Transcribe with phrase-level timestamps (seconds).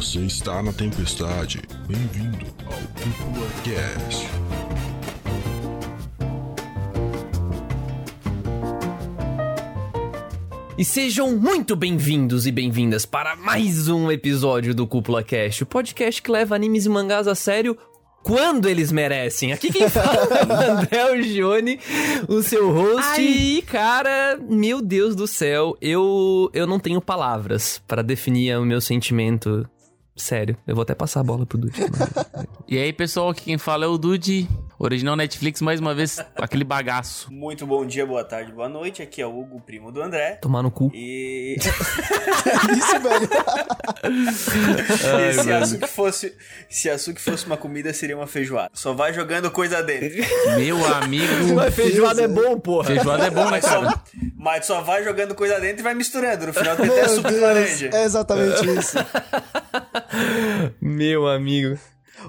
[0.00, 1.60] Você está na tempestade.
[1.86, 4.26] Bem-vindo ao Cúpula Cast.
[10.78, 16.22] E sejam muito bem-vindos e bem-vindas para mais um episódio do Cúpula Cast, o podcast
[16.22, 17.76] que leva animes e mangás a sério
[18.22, 19.52] quando eles merecem.
[19.52, 21.78] Aqui quem fala é o André Gione,
[22.26, 23.02] o seu host.
[23.02, 23.22] Ai.
[23.22, 28.80] E, cara, meu Deus do céu, eu, eu não tenho palavras para definir o meu
[28.80, 29.68] sentimento.
[30.20, 31.80] Sério, eu vou até passar a bola pro Dude.
[32.68, 34.46] E aí, pessoal, aqui quem fala é o Dude,
[34.82, 37.30] original Netflix, mais uma vez, aquele bagaço.
[37.30, 39.02] Muito bom dia, boa tarde, boa noite.
[39.02, 40.38] Aqui é o Hugo, primo do André.
[40.40, 40.90] Tomar no cu.
[40.94, 43.28] E, Isso, velho.
[45.28, 46.34] e se, açúcar fosse,
[46.70, 48.70] se açúcar fosse uma comida, seria uma feijoada.
[48.72, 50.08] Só vai jogando coisa dentro.
[50.56, 52.86] Meu amigo, Mas feijoada é bom, porra.
[52.86, 53.90] feijoada é bom, né, Mas cara?
[53.90, 54.02] só,
[54.34, 56.46] mas só vai jogando coisa dentro e vai misturando.
[56.46, 57.90] No final tem até suco de laranja.
[57.92, 58.96] é exatamente isso.
[60.80, 61.78] Meu amigo.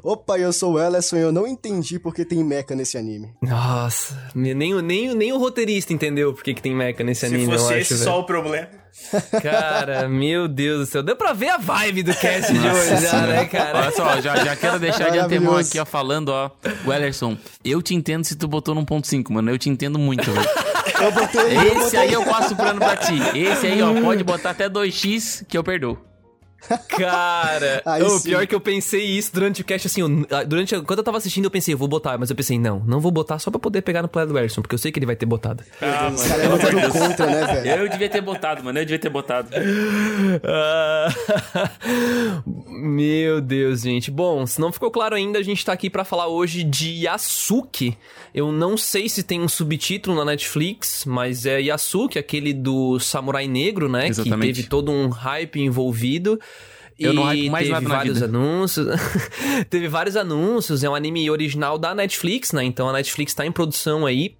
[0.03, 3.29] Opa, eu sou o Ellison e eu não entendi porque tem mecha nesse anime.
[3.41, 7.43] Nossa, nem, o- nem, nem o roteirista entendeu por que tem mecha nesse Se anime,
[7.53, 8.03] eu fosse acho, esse velho.
[8.05, 8.67] só o problema.
[9.41, 11.01] Cara, meu Deus do céu.
[11.03, 13.79] Deu pra ver a vibe do cast de hoje já, né, cara?
[13.79, 16.51] Olha só, já, já quero deixar de antemão aqui, ó, falando, ó.
[16.85, 19.49] Wellerson, eu te entendo se tu botou no ponto 5, mano.
[19.49, 20.49] Eu te entendo muito, velho.
[21.01, 21.41] Eu botei.
[21.41, 23.13] eu Esse botei- aí eu passo o plano pra ti.
[23.33, 25.97] Esse aí, ó, pode botar até 2x que eu perdoo.
[26.89, 28.29] Cara, Aí o sim.
[28.29, 31.45] pior que eu pensei isso durante o cast, assim, eu- durante, quando eu tava assistindo,
[31.45, 33.81] eu pensei, eu vou botar, mas eu pensei, não, não vou botar só pra poder
[33.81, 35.63] pegar no play do Erson, porque eu sei que ele vai ter botado.
[35.81, 37.81] Ah, Os caras botando contra, né, velho?
[37.83, 38.77] Eu devia ter botado, mano.
[38.79, 39.49] Eu devia ter botado.
[40.43, 41.07] Ah,
[42.67, 44.09] Meu Deus, gente.
[44.11, 47.97] Bom, se não ficou claro ainda, a gente tá aqui pra falar hoje de Yasuki.
[48.33, 53.47] Eu não sei se tem um subtítulo na Netflix, mas é Yasuki, aquele do Samurai
[53.47, 54.07] Negro, né?
[54.07, 54.47] Exatamente.
[54.47, 56.39] Que teve todo um hype envolvido.
[57.03, 58.25] Eu não hypo mais teve nada na vários vida.
[58.27, 58.87] anúncios.
[59.69, 60.83] teve vários anúncios.
[60.83, 62.63] É um anime original da Netflix, né?
[62.63, 64.37] Então a Netflix tá em produção aí.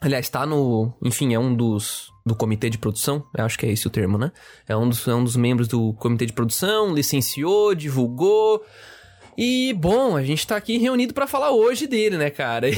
[0.00, 0.92] Aliás, tá no.
[1.02, 2.08] Enfim, é um dos.
[2.24, 4.30] Do comitê de produção, eu acho que é esse o termo, né?
[4.68, 8.62] É um dos, é um dos membros do comitê de produção, licenciou, divulgou.
[9.42, 12.66] E, bom, a gente tá aqui reunido pra falar hoje dele, né, cara?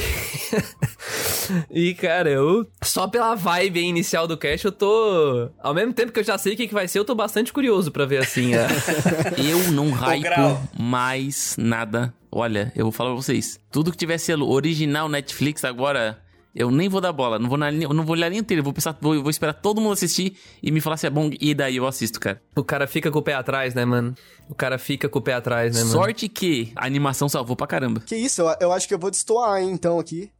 [1.69, 2.65] E, cara, eu.
[2.81, 5.49] Só pela vibe aí inicial do cast, eu tô.
[5.61, 7.51] Ao mesmo tempo que eu já sei o que, que vai ser, eu tô bastante
[7.51, 8.53] curioso pra ver assim.
[8.55, 8.67] a-
[9.37, 12.13] Eu não hypo mais nada.
[12.31, 13.59] Olha, eu vou falar pra vocês.
[13.69, 16.17] Tudo que tiver selo original Netflix agora,
[16.55, 17.39] eu nem vou dar bola.
[17.39, 18.59] Não vou, na, não vou olhar nem inteiro.
[18.59, 21.29] Eu vou, pensar, vou, vou esperar todo mundo assistir e me falar se é bom.
[21.39, 22.41] E daí eu assisto, cara.
[22.55, 24.13] o cara fica com o pé atrás, né, mano?
[24.49, 25.91] O cara fica com o pé atrás, né, mano?
[25.91, 28.01] Sorte que a animação salvou pra caramba.
[28.01, 30.31] Que isso, eu, eu acho que eu vou destoar, hein, então, aqui.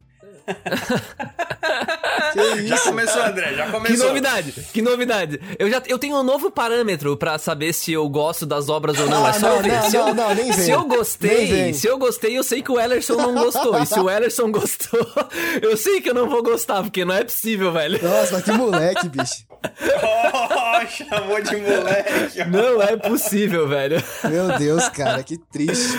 [2.32, 4.08] que Já começou, André, já Que começou.
[4.08, 5.40] novidade, que novidade.
[5.58, 9.06] Eu já eu tenho um novo parâmetro pra saber se eu gosto das obras ou
[9.08, 9.24] não.
[9.24, 9.72] Ah, é só não, ver.
[9.72, 10.70] não, se, eu, não, não, nem se vem.
[10.70, 13.80] eu gostei, se eu gostei, eu sei que o Ellerson não gostou.
[13.80, 15.06] E se o Ellerson gostou,
[15.62, 17.98] eu sei que eu não vou gostar, porque não é possível, velho.
[18.02, 19.44] Nossa, mas que moleque, bicho.
[19.64, 22.44] Oh, chamou de moleque.
[22.50, 24.02] Não é possível, velho.
[24.24, 25.96] Meu Deus, cara, que triste.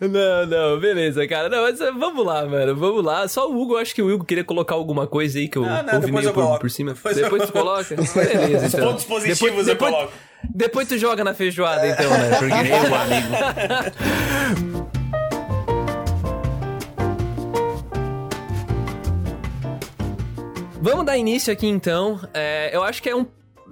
[0.00, 1.48] Não, não, beleza, cara.
[1.48, 2.76] Não, mas eh, vamos lá, mano.
[2.76, 3.26] Vamos lá.
[3.26, 5.82] Só o Hugo, acho que o Hugo queria colocar alguma coisa aí que eu Não,
[5.82, 6.92] não, ouvi depois meio eu por, por cima.
[6.92, 7.96] Depois Depois, eu tu coloca?
[7.96, 8.88] Beleza, então.
[8.88, 10.12] pontos positivos eu coloco.
[10.54, 12.30] Depois tu joga na feijoada, então, né?
[12.38, 12.62] Porque...
[12.62, 13.28] Meu amigo.
[20.80, 22.20] Vamos dar início aqui então.
[22.34, 23.24] É, eu acho que é um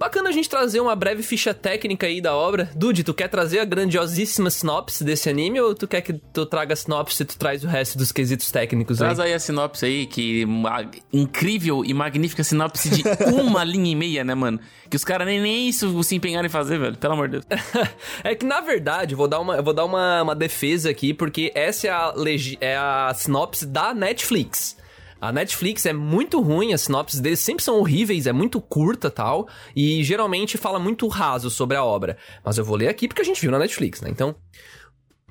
[0.03, 2.69] bacana a gente trazer uma breve ficha técnica aí da obra.
[2.75, 6.73] Dude, tu quer trazer a grandiosíssima sinopse desse anime ou tu quer que tu traga
[6.73, 9.07] a sinopse e tu traz o resto dos quesitos técnicos aí?
[9.07, 13.03] Traz aí a sinopse aí, que uma incrível e magnífica sinopse de
[13.33, 14.59] uma linha e meia, né, mano?
[14.89, 16.97] Que os caras nem, nem isso se empenharam em fazer, velho.
[16.97, 17.45] Pelo amor de Deus.
[18.25, 21.49] é que na verdade, eu vou dar uma, vou dar uma, uma defesa aqui, porque
[21.55, 22.13] essa é a,
[22.59, 24.75] é a sinopse da Netflix.
[25.23, 29.47] A Netflix é muito ruim, as sinopses deles sempre são horríveis, é muito curta tal,
[29.73, 32.17] e geralmente fala muito raso sobre a obra.
[32.43, 34.09] Mas eu vou ler aqui porque a gente viu na Netflix, né?
[34.09, 34.35] Então.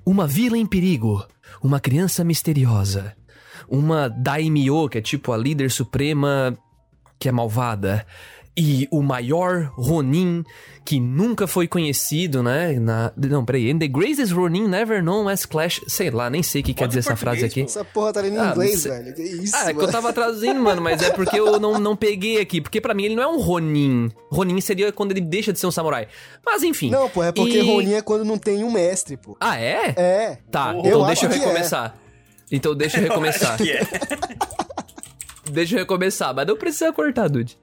[0.05, 1.23] Uma vila em perigo,
[1.63, 3.15] uma criança misteriosa,
[3.69, 6.57] uma daimyo, que é tipo a líder suprema
[7.19, 8.07] que é malvada,
[8.57, 10.45] e o maior Ronin
[10.85, 12.73] que nunca foi conhecido, né?
[12.79, 13.71] Na, não, peraí.
[13.71, 15.81] And the greatest Ronin never known as Clash.
[15.87, 17.63] Sei lá, nem sei o que quer Bota dizer essa frase aqui.
[17.63, 19.15] Essa porra tá ali em Ah, inglês, velho.
[19.15, 19.93] Que isso, Ah, é que eu mano.
[19.93, 22.61] tava traduzindo, mano, mas é porque eu não, não peguei aqui.
[22.61, 24.11] Porque pra mim ele não é um Ronin.
[24.31, 26.09] Ronin seria quando ele deixa de ser um samurai.
[26.45, 26.91] Mas enfim.
[26.91, 29.37] Não, pô, é porque E- Ronin é quando não tem um mestre, pô.
[29.41, 29.95] Ah, é?
[29.97, 30.39] É.
[30.51, 31.39] Tá, Eu então acho deixa eu que é.
[31.39, 31.95] recomeçar.
[32.51, 33.55] Então deixa eu recomeçar.
[33.55, 33.81] Acho que é.
[35.51, 37.59] Deixa eu recomeçar, mas não precisa cortar, Dude.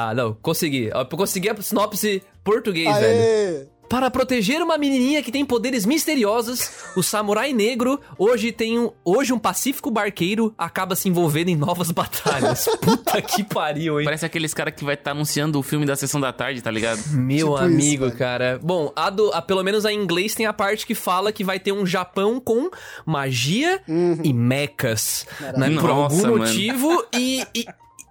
[0.00, 0.90] Ah, não, consegui.
[0.94, 3.20] Eu consegui a sinopse português, velho.
[3.20, 3.66] Aê!
[3.88, 9.32] Para proteger uma menininha que tem poderes misteriosos, o samurai negro hoje tem um, hoje
[9.32, 12.68] um pacífico barqueiro acaba se envolvendo em novas batalhas.
[12.82, 14.04] Puta que pariu, hein?
[14.04, 17.00] Parece aqueles caras que vai estar anunciando o filme da sessão da tarde, tá ligado?
[17.16, 18.18] Meu Tipo isso, amigo, velho.
[18.18, 18.60] cara.
[18.62, 21.42] Bom, a do, a- pelo menos a em inglês tem a parte que fala que
[21.42, 22.70] vai ter um Japão com
[23.06, 23.80] magia
[24.22, 25.26] e mechas.
[25.56, 25.70] Né?
[25.80, 26.36] Por algum mano.
[26.38, 27.06] motivo.
[27.16, 27.64] E, e,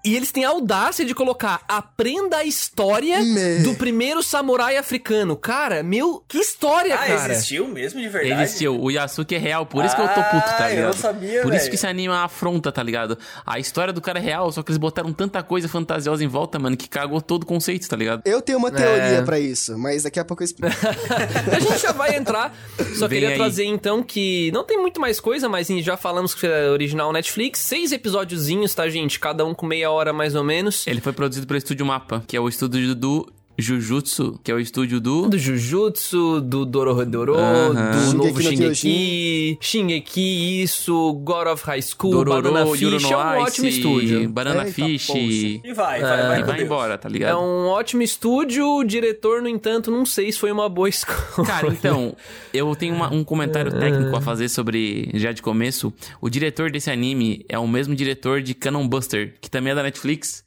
[0.05, 5.35] e eles têm a audácia de colocar aprenda a história Me- do primeiro samurai africano.
[5.35, 7.33] Cara, meu, que história, Ah, cara.
[7.33, 8.43] existiu mesmo de verdade?
[8.43, 8.79] Existiu.
[8.81, 10.85] O Yasuke é real, por isso que eu tô puto, tá Ah, eu ligado?
[10.87, 11.69] não sabia, Por isso velho.
[11.69, 13.17] que esse anime é uma afronta, tá ligado?
[13.45, 16.57] A história do cara é real, só que eles botaram tanta coisa fantasiosa em volta,
[16.59, 18.21] mano, que cagou todo o conceito, tá ligado?
[18.25, 19.21] Eu tenho uma teoria É.
[19.21, 20.75] pra isso, mas daqui a pouco eu explico.
[21.51, 22.55] A gente já vai entrar.
[22.95, 23.35] Só Vem queria aí.
[23.35, 27.59] trazer então que não tem muito mais coisa, mas já falamos que é original Netflix.
[27.59, 29.19] Seis episódiozinhos, tá, gente?
[29.19, 30.85] Cada um com meia hora mais ou menos.
[30.87, 34.59] Ele foi produzido pelo Estúdio Mapa, que é o estúdio do Jujutsu, que é o
[34.59, 35.27] estúdio do...
[35.29, 37.91] Do Jujutsu, do Dorohedoro, Aham.
[37.91, 38.41] do Shingeki novo no
[38.75, 43.41] Shingeki, Shingeki, isso, God of High School, Dororo, Banana Yuro Fish, no é um Ice,
[43.51, 44.29] ótimo estúdio.
[44.29, 45.07] Banana Eita, Fish...
[45.07, 45.19] poxa.
[45.19, 47.31] E vai, vai, E vai, vai embora, tá ligado?
[47.31, 51.17] É um ótimo estúdio, o diretor, no entanto, não sei se foi uma boa escolha.
[51.47, 52.15] Cara, então,
[52.53, 55.91] eu tenho uma- um comentário técnico a fazer sobre, já de começo.
[56.21, 59.81] O diretor desse anime é o mesmo diretor de Cannon Buster, que também é da
[59.83, 60.45] Netflix.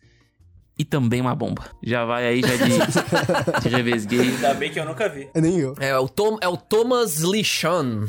[0.81, 1.67] E também uma bomba.
[1.83, 4.21] Já vai aí, já de, de revesguei.
[4.21, 5.29] Ainda bem que eu nunca vi.
[5.35, 5.75] Nem eu.
[5.79, 8.07] É o, Tom, é o Thomas Lishon.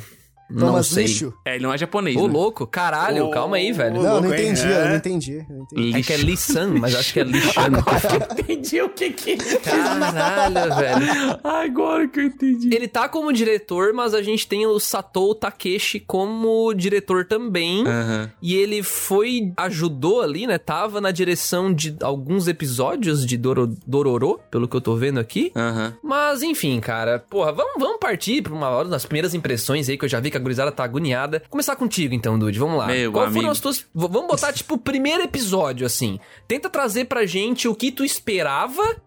[0.51, 1.06] Não Thomas sei.
[1.06, 1.33] Lixo?
[1.45, 2.33] É, ele não é japonês, Ô, né?
[2.33, 4.01] louco, caralho, Ô, calma aí, velho.
[4.01, 4.83] Não, não entendi, É.
[4.86, 5.33] eu não entendi.
[5.33, 5.98] eu não entendi.
[6.00, 7.71] É que é Lissan, mas acho que é Lishan.
[8.39, 9.38] entendi o que que...
[9.38, 11.39] Caralho, velho.
[11.44, 12.74] Agora que eu entendi.
[12.74, 17.83] Ele tá como diretor, mas a gente tem o Satou Takeshi como diretor também.
[18.42, 20.57] E ele foi, ajudou ali, né?
[20.57, 25.51] Tava na direção de alguns episódios de Doro, Dororo, pelo que eu tô vendo aqui.
[26.03, 30.06] Mas enfim, cara, porra, vamos, vamos partir pra uma hora das primeiras impressões aí, que
[30.06, 31.41] eu já vi que a gurizada tá agoniada.
[31.49, 32.88] Começar contigo então, Dude, vamos lá.
[32.88, 33.39] Meu Qual amigo.
[33.39, 33.85] foram as tuas.
[33.93, 36.19] Vamos botar, tipo, o primeiro episódio, assim.
[36.47, 38.97] Tenta trazer pra gente o que tu esperava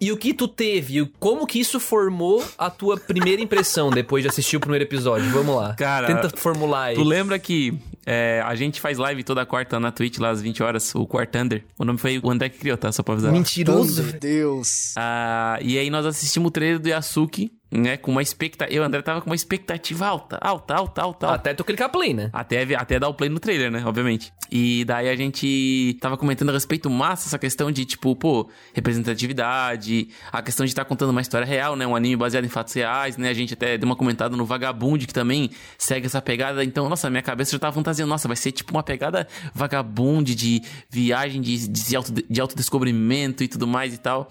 [0.00, 4.22] e o que tu teve, e como que isso formou a tua primeira impressão depois
[4.22, 5.28] de assistir o primeiro episódio.
[5.30, 5.74] Vamos lá.
[5.74, 6.94] Cara, Tenta formular aí.
[6.94, 7.76] Tu lembra que
[8.06, 11.64] é, a gente faz live toda quarta na Twitch, lá às 20 horas, o Quartander?
[11.78, 12.92] O nome foi o André que criou, tá?
[12.92, 13.32] Só pra avisar.
[13.32, 14.02] Mentiroso.
[14.02, 14.94] Meu Deus.
[14.96, 17.96] Ah, e aí nós assistimos o trailer do Yasuki, né?
[17.96, 18.74] Com uma expectativa.
[18.74, 21.26] Eu, André, tava com uma expectativa alta, alta, alta, alta.
[21.26, 21.34] alta.
[21.36, 22.30] Até tu clicar play, né?
[22.32, 23.82] Até, até dar o play no trailer, né?
[23.84, 24.32] Obviamente.
[24.50, 30.08] E daí a gente tava comentando a respeito massa essa questão de, tipo, pô, representatividade,
[30.32, 31.86] a questão de estar contando uma história real, né?
[31.86, 33.28] Um anime baseado em fatos reais, né?
[33.28, 36.64] A gente até deu uma comentada no Vagabund, que também segue essa pegada.
[36.64, 40.62] Então, nossa, minha cabeça já tava fantasiando, nossa, vai ser tipo uma pegada Vagabund de
[40.88, 44.28] viagem, de, de, auto, de autodescobrimento e tudo mais e tal.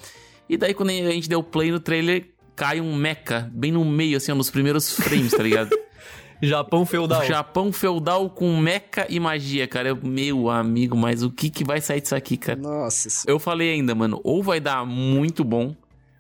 [0.49, 2.25] E daí, quando a gente deu play no trailer,
[2.57, 5.69] cai um mecha bem no meio, assim, ó, nos primeiros frames, tá ligado?
[6.41, 7.25] Japão feudal.
[7.25, 9.89] Japão feudal com meca e magia, cara.
[9.89, 12.59] Eu, meu amigo, mas o que que vai sair disso aqui, cara?
[12.59, 13.31] Nossa senhora.
[13.31, 15.75] Eu falei ainda, mano, ou vai dar muito bom,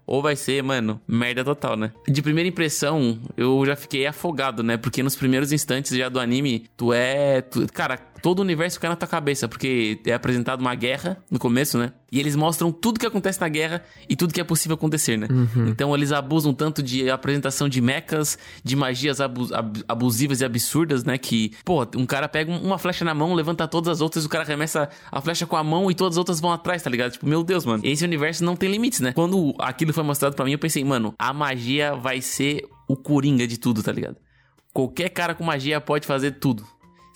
[0.07, 1.91] ou vai ser, mano, merda total, né?
[2.07, 4.75] De primeira impressão, eu já fiquei afogado, né?
[4.77, 7.41] Porque nos primeiros instantes já do anime, tu é.
[7.41, 11.37] tu- cara, todo o universo cai na tua cabeça, porque é apresentado uma guerra no
[11.39, 11.93] começo, né?
[12.11, 15.27] E eles mostram tudo que acontece na guerra e tudo que é possível acontecer, né?
[15.69, 21.03] Então eles abusam tanto de apresentação de mechas, de magias abu- ab- abusivas e absurdas,
[21.03, 21.17] né?
[21.17, 24.29] Que, pô, um cara pega um- uma flecha na mão, levanta todas as outras, o
[24.29, 27.11] cara arremessa a flecha com a mão e todas as outras vão atrás, tá ligado?
[27.11, 27.83] Tipo, meu Deus, mano.
[27.85, 29.11] Esse universo não tem limites, né?
[29.13, 33.45] Quando aquilo foi mostrado pra mim, eu pensei, mano, a magia vai ser o coringa
[33.45, 34.15] de tudo, tá ligado?
[34.73, 36.63] Qualquer cara com magia pode fazer tudo.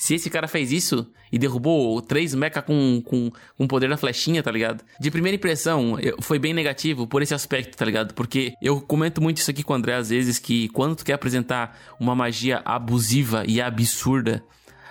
[0.03, 4.41] Se esse cara fez isso e derrubou três mecha com, com, com poder da flechinha,
[4.41, 4.84] tá ligado?
[5.00, 8.15] De primeira impressão, eu- foi bem negativo por esse aspecto, tá ligado?
[8.15, 11.13] Porque eu comento muito isso aqui com o André às vezes, que quando tu quer
[11.13, 14.43] apresentar uma magia abusiva e absurda,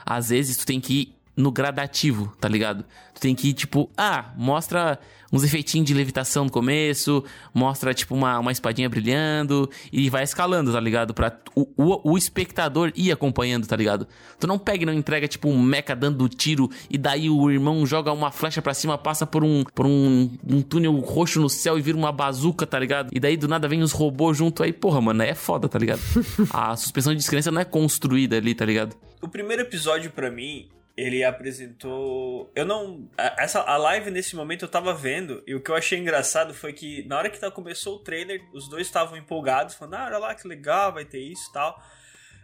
[0.07, 2.85] às vezes tu tem que no gradativo, tá ligado?
[3.15, 4.99] Tu tem que ir, tipo, ah, mostra
[5.33, 10.73] uns efeitinhos de levitação no começo, mostra, tipo, uma, uma espadinha brilhando, e vai escalando,
[10.73, 11.15] tá ligado?
[11.15, 14.07] Pra o, o, o espectador ir acompanhando, tá ligado?
[14.39, 17.85] Tu não pega e não entrega, tipo, um mecha dando tiro, e daí o irmão
[17.87, 21.79] joga uma flecha pra cima, passa por um, por um, um túnel roxo no céu
[21.79, 23.11] e vira uma bazuca, tá ligado?
[23.13, 26.01] E daí do nada vem os robôs junto aí, porra, mano, é foda, tá ligado?
[26.53, 28.97] A suspensão de descrença não é construída ali, tá ligado?
[29.23, 30.69] O primeiro episódio pra mim,
[31.01, 32.51] ele apresentou.
[32.55, 33.09] Eu não.
[33.17, 36.53] a- Essa, a live nesse momento eu tava vendo, e o que eu achei engraçado
[36.55, 40.05] foi que na hora que tá- começou o trailer, os dois estavam empolgados, falando, ah,
[40.07, 41.81] olha lá que legal, vai ter isso e tal.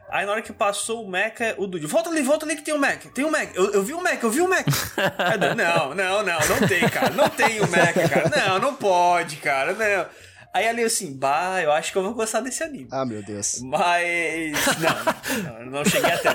[0.08, 2.72] Aí na hora que passou o Mecha, o Dude, volta ali, volta ali que tem
[2.72, 4.64] o Mecha, tem o Mecha, eu, eu vi o Mecha, eu vi o Mecha.
[5.56, 9.72] Não, não, não, não tem, cara, não tem o Mecha, cara, não, não pode, cara,
[9.72, 10.06] não.
[10.54, 12.88] Aí ali assim, bah, eu acho que eu vou gostar desse anime.
[12.92, 13.60] Ah, meu Deus.
[13.62, 14.52] Mas.
[14.80, 16.34] Não, não, não cheguei até.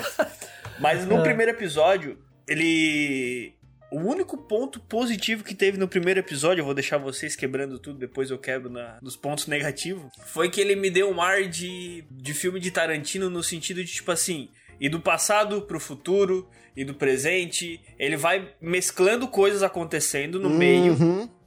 [0.82, 3.54] Mas no primeiro episódio, ele.
[3.90, 7.98] O único ponto positivo que teve no primeiro episódio, eu vou deixar vocês quebrando tudo,
[7.98, 12.02] depois eu quebro na, nos pontos negativos, foi que ele me deu um ar de,
[12.10, 14.48] de filme de Tarantino no sentido de, tipo assim,
[14.80, 17.80] ir do passado pro futuro e do presente.
[17.98, 20.96] Ele vai mesclando coisas acontecendo no meio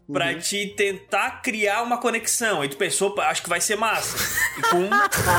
[0.08, 0.14] Uhum.
[0.14, 2.64] pra te tentar criar uma conexão.
[2.64, 4.16] E tu pensou, "Pá, acho que vai ser massa.
[4.58, 4.88] E com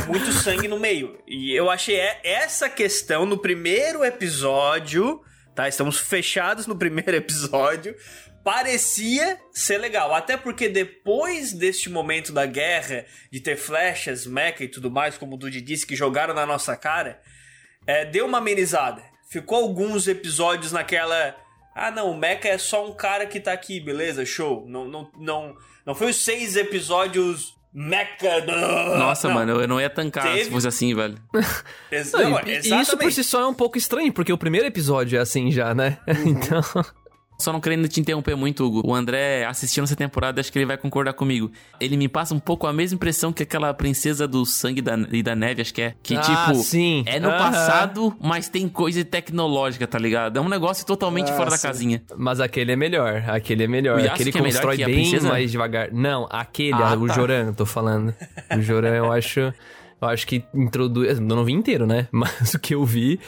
[0.08, 1.18] muito sangue no meio.
[1.26, 5.20] E eu achei essa questão no primeiro episódio,
[5.54, 5.68] tá?
[5.68, 7.94] Estamos fechados no primeiro episódio.
[8.42, 14.68] Parecia ser legal, até porque depois deste momento da guerra, de ter flechas, mecha e
[14.68, 17.20] tudo mais, como o Dudy disse, que jogaram na nossa cara,
[17.87, 19.02] é, deu uma amenizada.
[19.30, 21.37] Ficou alguns episódios naquela.
[21.78, 24.64] Ah, não, o Mecha é só um cara que tá aqui, beleza, show.
[24.66, 25.54] Não, não, não,
[25.85, 28.42] não foi os seis episódios Mecha.
[28.99, 29.35] Nossa, não.
[29.35, 31.18] mano, eu não ia tancar Teve- se fosse assim, velho.
[31.92, 34.38] Ex- Não, não, e- e isso por si só é um pouco estranho, porque o
[34.38, 35.99] primeiro episódio é assim já, né?
[36.25, 36.62] Então.
[37.38, 38.82] Só não querendo te interromper muito, Hugo.
[38.84, 41.50] O André assistindo essa temporada, acho que ele vai concordar comigo.
[41.78, 45.22] Ele me passa um pouco a mesma impressão que aquela princesa do sangue da- e
[45.22, 45.94] da neve, acho que é.
[46.02, 47.02] Que, Ah, tipo, sim.
[47.06, 50.38] é no passado, mas tem coisa tecnológica, tá ligado?
[50.38, 51.66] É um negócio totalmente Ah, fora da sim.
[51.68, 52.02] casinha.
[52.16, 53.22] Mas aquele é melhor.
[53.28, 54.00] Aquele é melhor.
[54.00, 55.28] Aquele que é melhor constrói que a bem princesa?
[55.28, 55.92] mais devagar.
[55.92, 57.14] Não, aquele, Ah, o tá.
[57.14, 58.14] Joran, eu tô falando.
[58.56, 59.40] O Joran, eu acho.
[59.40, 61.18] Eu acho que introduz.
[61.18, 62.08] Eu não vi inteiro, né?
[62.12, 63.18] Mas o que eu vi,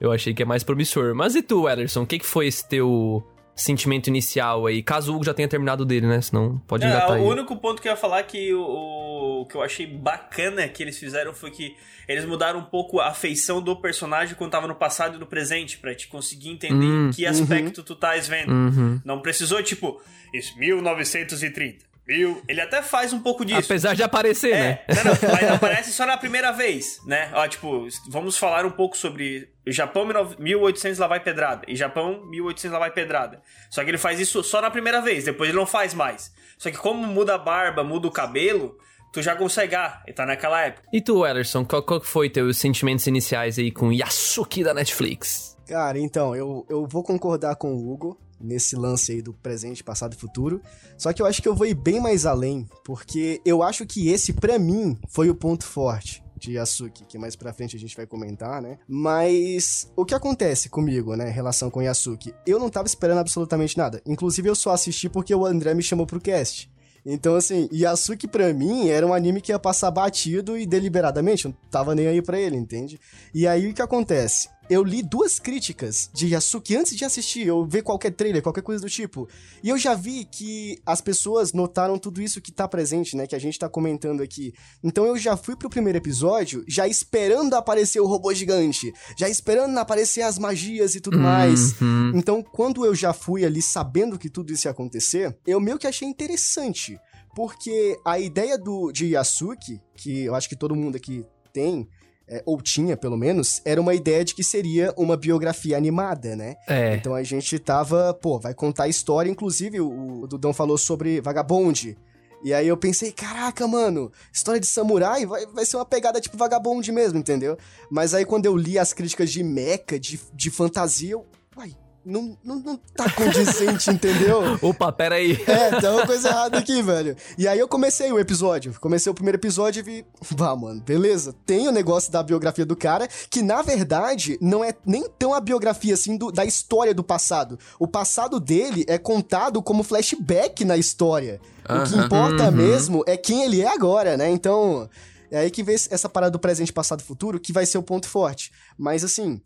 [0.00, 1.14] eu achei que é mais promissor.
[1.14, 2.02] Mas e tu, Ederson?
[2.02, 3.24] O que, que foi esse teu
[3.54, 4.82] sentimento inicial aí?
[4.82, 6.20] Caso o Hugo já tenha terminado dele, né?
[6.20, 7.20] Senão pode É, engatar aí.
[7.22, 10.82] o único ponto que eu ia falar que o, o que eu achei bacana que
[10.82, 11.76] eles fizeram foi que
[12.08, 15.78] eles mudaram um pouco a feição do personagem quando tava no passado e no presente,
[15.78, 18.50] pra te conseguir entender Hum, em que aspecto tu estás vendo.
[18.52, 19.00] Uhum.
[19.04, 20.00] Não precisou, tipo,
[20.34, 21.91] isso, 1930.
[22.06, 22.42] Mil...
[22.48, 23.60] Ele até faz um pouco disso.
[23.60, 24.80] Apesar de aparecer, né?
[24.88, 27.30] É, não, não, mas aparece só na primeira vez, né?
[27.34, 30.06] Ó, tipo, vamos falar um pouco sobre Japão
[30.38, 33.40] 1800 lá vai pedrada e Japão 1800 lá vai pedrada.
[33.70, 36.32] Só que ele faz isso só na primeira vez, depois ele não faz mais.
[36.58, 38.76] Só que como muda a barba, muda o cabelo,
[39.12, 40.88] tu já consegue, ah, ele tá naquela época.
[40.92, 45.56] E tu, Ederson, qual, qual que foi teus sentimentos iniciais aí com Yasuki da Netflix?
[45.68, 50.14] Cara, então, eu, eu vou concordar com o Hugo nesse lance aí do presente, passado
[50.14, 50.60] e futuro.
[50.98, 54.08] Só que eu acho que eu vou ir bem mais além, porque eu acho que
[54.08, 57.96] esse, pra mim, foi o ponto forte de Yasuki, que mais pra frente a gente
[57.96, 58.78] vai comentar, né?
[58.88, 62.34] Mas o que acontece comigo, né, em relação com Yasuki?
[62.44, 64.02] Eu não tava esperando absolutamente nada.
[64.04, 66.70] Inclusive, eu só assisti porque o André me chamou pro cast.
[67.04, 71.50] Então, assim, Yasuki pra mim era um anime que ia passar batido e deliberadamente, eu
[71.50, 72.98] não tava nem aí pra ele, entende?
[73.34, 74.48] E aí o que acontece?
[74.70, 78.82] Eu li duas críticas de Yasuki antes de assistir, eu ver qualquer trailer, qualquer coisa
[78.82, 79.28] do tipo.
[79.62, 83.26] E eu já vi que as pessoas notaram tudo isso que tá presente, né?
[83.26, 84.54] Que a gente tá comentando aqui.
[84.82, 89.76] Então eu já fui pro primeiro episódio, já esperando aparecer o robô gigante, já esperando
[89.78, 91.80] aparecer as magias e tudo mais.
[91.80, 92.12] Uhum.
[92.14, 95.86] Então, quando eu já fui ali sabendo que tudo isso ia acontecer, eu meio que
[95.86, 96.98] achei interessante.
[97.34, 101.88] Porque a ideia do, de Yasuki, que eu acho que todo mundo aqui tem,
[102.32, 106.56] é, ou tinha pelo menos, era uma ideia de que seria uma biografia animada, né?
[106.66, 106.94] É.
[106.94, 111.20] Então a gente tava, pô, vai contar a história, inclusive o, o Dudão falou sobre
[111.20, 111.98] Vagabonde.
[112.42, 116.38] E aí eu pensei, caraca, mano, história de samurai vai, vai ser uma pegada tipo
[116.38, 117.58] Vagabonde mesmo, entendeu?
[117.90, 122.36] Mas aí quando eu li as críticas de mecha, de, de fantasia, eu, uai, não,
[122.44, 124.40] não, não tá condizente, entendeu?
[124.62, 125.32] Opa, pera aí.
[125.46, 127.16] É, tem uma coisa errada aqui, velho.
[127.38, 128.74] E aí eu comecei o episódio.
[128.80, 130.06] Comecei o primeiro episódio e vi.
[130.30, 131.34] Vá, mano, beleza.
[131.46, 135.40] Tem o negócio da biografia do cara, que na verdade não é nem tão a
[135.40, 137.58] biografia assim do- da história do passado.
[137.78, 141.40] O passado dele é contado como flashback na história.
[141.68, 142.52] O que importa Uhum.
[142.52, 144.28] mesmo é quem ele é agora, né?
[144.30, 144.88] Então.
[145.30, 147.82] É aí que vem essa parada do presente, passado e futuro, que vai ser o
[147.82, 148.52] ponto forte.
[148.76, 149.40] Mas assim.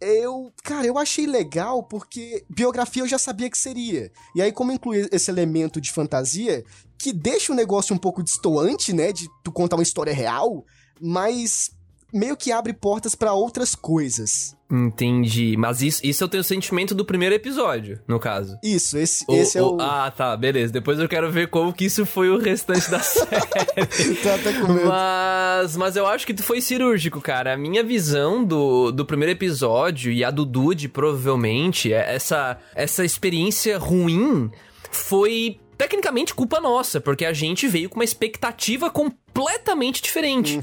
[0.00, 4.10] Eu, cara, eu achei legal porque biografia eu já sabia que seria.
[4.34, 6.64] E aí, como inclui esse elemento de fantasia,
[6.98, 9.12] que deixa o negócio um pouco destoante, né?
[9.12, 10.64] De tu contar uma história real,
[11.00, 11.70] mas
[12.12, 14.56] meio que abre portas pra outras coisas.
[14.72, 15.56] Entendi.
[15.58, 18.56] Mas isso, isso eu tenho o sentimento do primeiro episódio, no caso.
[18.62, 19.80] Isso, esse, O- esse é o- o.
[19.80, 20.72] Ah, tá, beleza.
[20.72, 24.14] Depois eu quero ver como que isso foi o restante da série.
[24.22, 24.86] Tá até com medo.
[24.86, 27.52] Mas, mas eu acho que tu foi cirúrgico, cara.
[27.54, 33.04] A minha visão do, do primeiro episódio e a do Dude, provavelmente, é essa, essa
[33.04, 34.50] experiência ruim
[34.92, 40.60] foi tecnicamente culpa nossa, porque a gente veio com uma expectativa completamente diferente.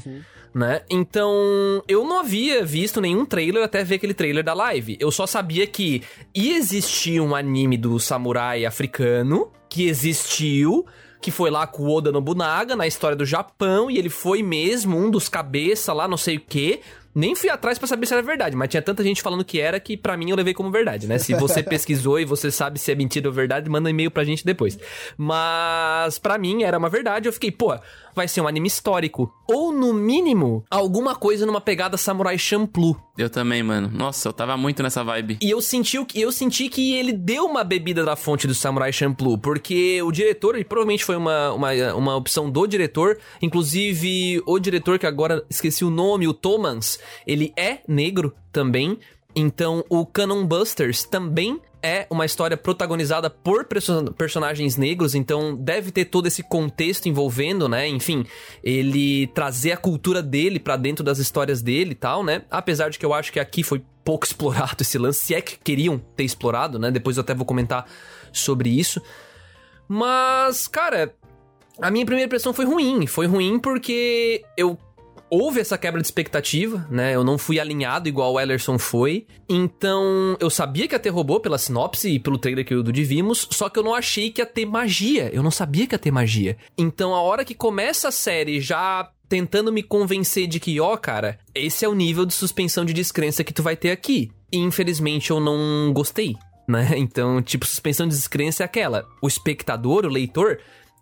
[0.58, 0.82] Né?
[0.90, 1.30] Então,
[1.86, 4.96] eu não havia visto nenhum trailer até ver aquele trailer da live.
[4.98, 6.02] Eu só sabia que
[6.34, 10.84] ia existir um anime do samurai africano, que existiu,
[11.20, 14.96] que foi lá com o Oda Nobunaga na história do Japão, e ele foi mesmo
[14.96, 16.80] um dos cabeça lá, não sei o quê.
[17.14, 19.80] Nem fui atrás pra saber se era verdade, mas tinha tanta gente falando que era
[19.80, 21.18] que pra mim eu levei como verdade, né?
[21.18, 24.22] Se você pesquisou e você sabe se é mentira ou verdade, manda um e-mail pra
[24.22, 24.78] gente depois.
[25.16, 27.76] Mas pra mim era uma verdade, eu fiquei, pô,
[28.18, 29.32] vai ser um anime histórico.
[29.48, 32.96] Ou no mínimo, alguma coisa numa pegada Samurai Champloo.
[33.16, 33.88] Eu também, mano.
[33.92, 35.38] Nossa, eu tava muito nessa vibe.
[35.40, 39.38] E eu senti, eu senti que ele deu uma bebida da fonte do Samurai Champloo,
[39.38, 44.98] porque o diretor, ele provavelmente foi uma, uma, uma opção do diretor, inclusive o diretor
[44.98, 48.98] que agora esqueci o nome, o Thomas, ele é negro também,
[49.34, 55.92] então o Canon Busters também é uma história protagonizada por perso- personagens negros, então deve
[55.92, 57.86] ter todo esse contexto envolvendo, né?
[57.86, 58.24] Enfim,
[58.64, 62.42] ele trazer a cultura dele pra dentro das histórias dele e tal, né?
[62.50, 65.56] Apesar de que eu acho que aqui foi pouco explorado esse lance, se é que
[65.58, 66.90] queriam ter explorado, né?
[66.90, 67.86] Depois eu até vou comentar
[68.32, 69.00] sobre isso.
[69.86, 71.14] Mas, cara,
[71.80, 73.06] a minha primeira impressão foi ruim.
[73.06, 74.76] Foi ruim porque eu
[75.30, 77.14] houve essa quebra de expectativa, né?
[77.14, 79.26] Eu não fui alinhado igual o Ellerson foi.
[79.48, 82.80] Então, eu sabia que ia ter robô pela sinopse e pelo trailer que eu e
[82.80, 85.30] o Dudy vimos, só que eu não achei que ia ter magia.
[85.32, 86.56] Eu não sabia que ia ter magia.
[86.76, 91.38] Então, a hora que começa a série já tentando me convencer de que, ó, cara,
[91.54, 94.30] esse é o nível de suspensão de descrença que tu vai ter aqui.
[94.50, 96.34] E, infelizmente, eu não gostei.
[96.66, 96.88] Né?
[96.96, 99.06] Então, tipo, suspensão de descrença é aquela.
[99.22, 100.58] O espectador, o leitor,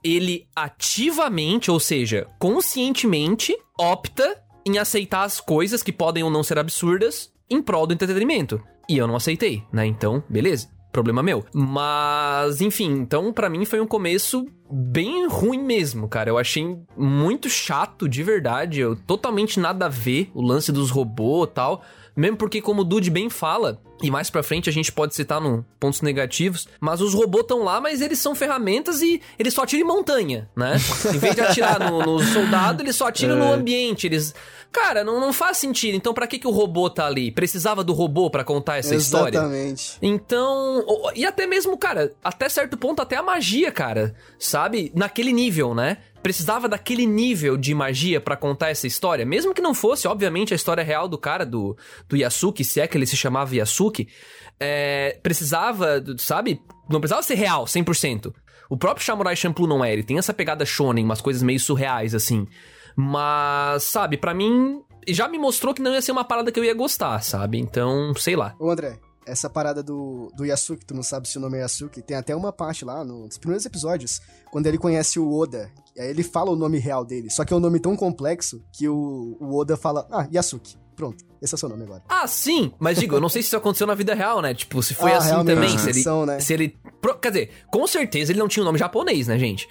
[0.06, 6.58] ele ativamente, ou seja, conscientemente, opta em aceitar as coisas que podem ou não ser
[6.58, 8.60] absurdas em prol do entretenimento.
[8.88, 9.86] E eu não aceitei, né?
[9.86, 10.68] Então, beleza.
[10.92, 11.44] Problema meu.
[11.52, 16.30] Mas, enfim, então pra mim foi um começo bem ruim mesmo, cara.
[16.30, 18.80] Eu achei muito chato, de verdade.
[18.80, 21.82] Eu totalmente nada a ver o lance dos robôs e tal.
[22.16, 25.40] Mesmo porque, como o Dude bem fala, e mais pra frente a gente pode citar
[25.40, 29.62] no pontos negativos, mas os robôs estão lá, mas eles são ferramentas e eles só
[29.62, 30.76] atiram em montanha, né?
[31.14, 34.06] Em vez de atirar no, no soldado, eles só atiram no ambiente.
[34.06, 34.34] Eles.
[34.73, 35.95] Cara, não, não faz sentido.
[35.95, 37.30] Então, pra que, que o robô tá ali?
[37.30, 39.38] Precisava do robô pra contar essa história?
[39.38, 39.99] Exatamente.
[40.02, 44.93] Então, e até mesmo, cara, até certo ponto, até a magia, cara, sabe?
[44.95, 45.99] Naquele nível, né?
[46.26, 50.56] Precisava daquele nível de magia pra contar essa história, mesmo que não fosse, obviamente, a
[50.56, 51.76] história real do cara, do,
[52.08, 54.08] do Yasuki, se é que ele se chamava Yasuki,
[54.58, 56.60] é, precisava, sabe?
[56.91, 58.34] Não precisava ser real, 100%.
[58.69, 62.12] O próprio Samurai Champloo não é, ele tem essa pegada shonen, umas coisas meio surreais,
[62.12, 62.45] assim.
[62.97, 66.65] Mas, sabe, pra mim, já me mostrou que não ia ser uma parada que eu
[66.65, 67.60] ia gostar, sabe?
[67.60, 68.52] Então, sei lá.
[68.58, 72.02] Ô André, essa parada do, do Yasuki, tu não sabe se o nome é Yasuki,
[72.02, 76.11] tem até uma parte lá nos primeiros episódios, quando ele conhece o Oda, e aí
[76.11, 79.37] ele fala o nome real dele, só que é um nome tão complexo que o,
[79.41, 82.02] o Oda fala, ah, Yasuki, pronto, esse é o seu nome agora.
[82.09, 84.54] Ah, sim, mas digo, eu não sei se isso aconteceu na vida real, né?
[84.54, 85.76] Tipo, se foi Ah, assim também.
[85.78, 86.41] Se ele, né?
[86.41, 86.76] se ele.
[87.00, 89.69] pro- Quer dizer, com certeza ele não tinha o nome japonês, né, gente?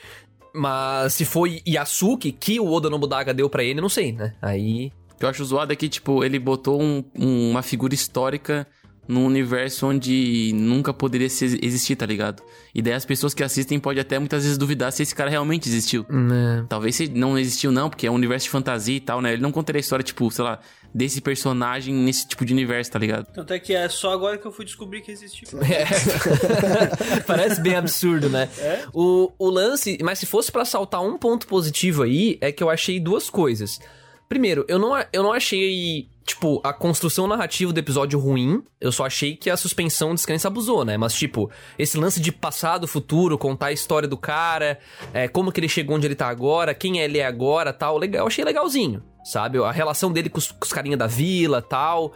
[0.53, 4.35] Mas se foi Yasuki que o Oda Nobunaga deu pra ele, eu não sei, né?
[4.41, 4.91] Aí.
[5.13, 8.67] O que eu acho zoado é que, tipo, ele botou um- um- uma figura histórica
[9.07, 12.41] num universo onde nunca poderia se- existir, tá ligado?
[12.73, 15.69] E daí as pessoas que assistem podem até muitas vezes duvidar se esse cara realmente
[15.69, 16.05] existiu.
[16.09, 16.65] Né?
[16.67, 19.33] Talvez se não existiu, não, porque é um universo de fantasia e tal, né?
[19.33, 20.59] Ele não contaria a história, tipo, sei lá,
[20.93, 23.25] desse personagem nesse tipo de universo, tá ligado?
[23.33, 25.47] Tanto é que é só agora que eu fui descobrir que existiu.
[25.61, 27.21] É.
[27.27, 28.49] Parece bem absurdo, né?
[28.93, 32.69] O, o lance, mas se fosse pra saltar um ponto positivo aí, é que eu
[32.69, 33.79] achei duas coisas.
[34.27, 38.63] Primeiro, eu não, eu não achei, tipo, a construção narrativa do episódio ruim.
[38.81, 40.97] Eu só achei que a suspensão de descrença abusou, né?
[40.97, 44.79] Mas, tipo, esse lance de passado, futuro, contar a história do cara,
[45.13, 48.23] é, como que ele chegou onde ele tá agora, quem ele é agora tal, legal,
[48.23, 49.59] eu achei legalzinho, sabe?
[49.59, 52.13] A relação dele com os, com os carinha da vila tal.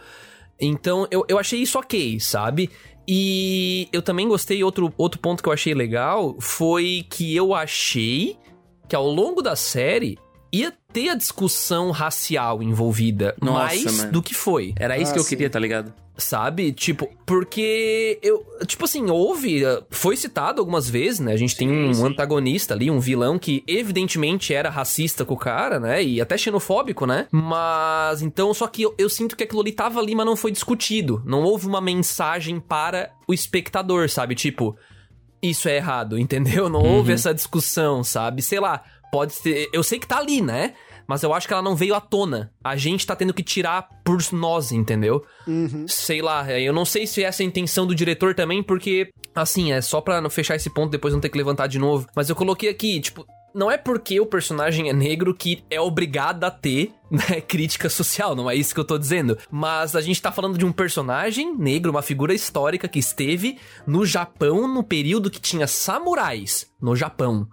[0.60, 2.70] Então, eu, eu achei isso ok, sabe?
[3.06, 8.36] E eu também gostei, outro, outro ponto que eu achei legal foi que eu achei
[8.88, 10.18] que ao longo da série
[10.52, 14.12] ia ter a discussão racial envolvida Nossa, mais mano.
[14.12, 14.72] do que foi.
[14.76, 15.28] Era isso Ah, que eu sim.
[15.30, 15.92] queria, tá ligado?
[16.18, 16.70] Sabe?
[16.72, 18.44] Tipo, porque eu.
[18.66, 19.64] Tipo assim, houve.
[19.64, 21.32] uh, Foi citado algumas vezes, né?
[21.32, 22.04] A gente tem um sim.
[22.04, 26.02] antagonista ali, um vilão que evidentemente era racista com o cara, né?
[26.04, 27.26] E até xenofóbico, né?
[27.32, 30.50] Mas então, só que eu, eu sinto que aquilo ali tava ali, mas não foi
[30.50, 31.22] discutido.
[31.24, 34.34] Não houve uma mensagem para o espectador, sabe?
[34.34, 34.76] Tipo,
[35.42, 36.68] isso é errado, entendeu?
[36.68, 38.42] Não houve essa discussão, sabe?
[38.42, 39.68] Sei lá, pode ser.
[39.72, 40.74] Eu sei que tá ali, né?
[41.06, 42.52] Mas eu acho que ela não veio à tona.
[42.62, 45.24] A gente tá tendo que tirar por nós, entendeu?
[45.44, 45.84] Uhum.
[45.88, 49.10] Sei lá, é, eu não sei se essa é a intenção do diretor também, porque,
[49.34, 52.06] assim, é só pra não fechar esse ponto, depois não ter que levantar de novo.
[52.14, 56.44] Mas eu coloquei aqui, tipo, não é porque o personagem é negro que é obrigado
[56.44, 59.36] a ter, né, crítica social, não é isso que eu tô dizendo.
[59.50, 64.06] Mas a gente tá falando de um personagem negro, uma figura histórica que esteve no
[64.06, 67.48] Japão no período que tinha samurais no Japão.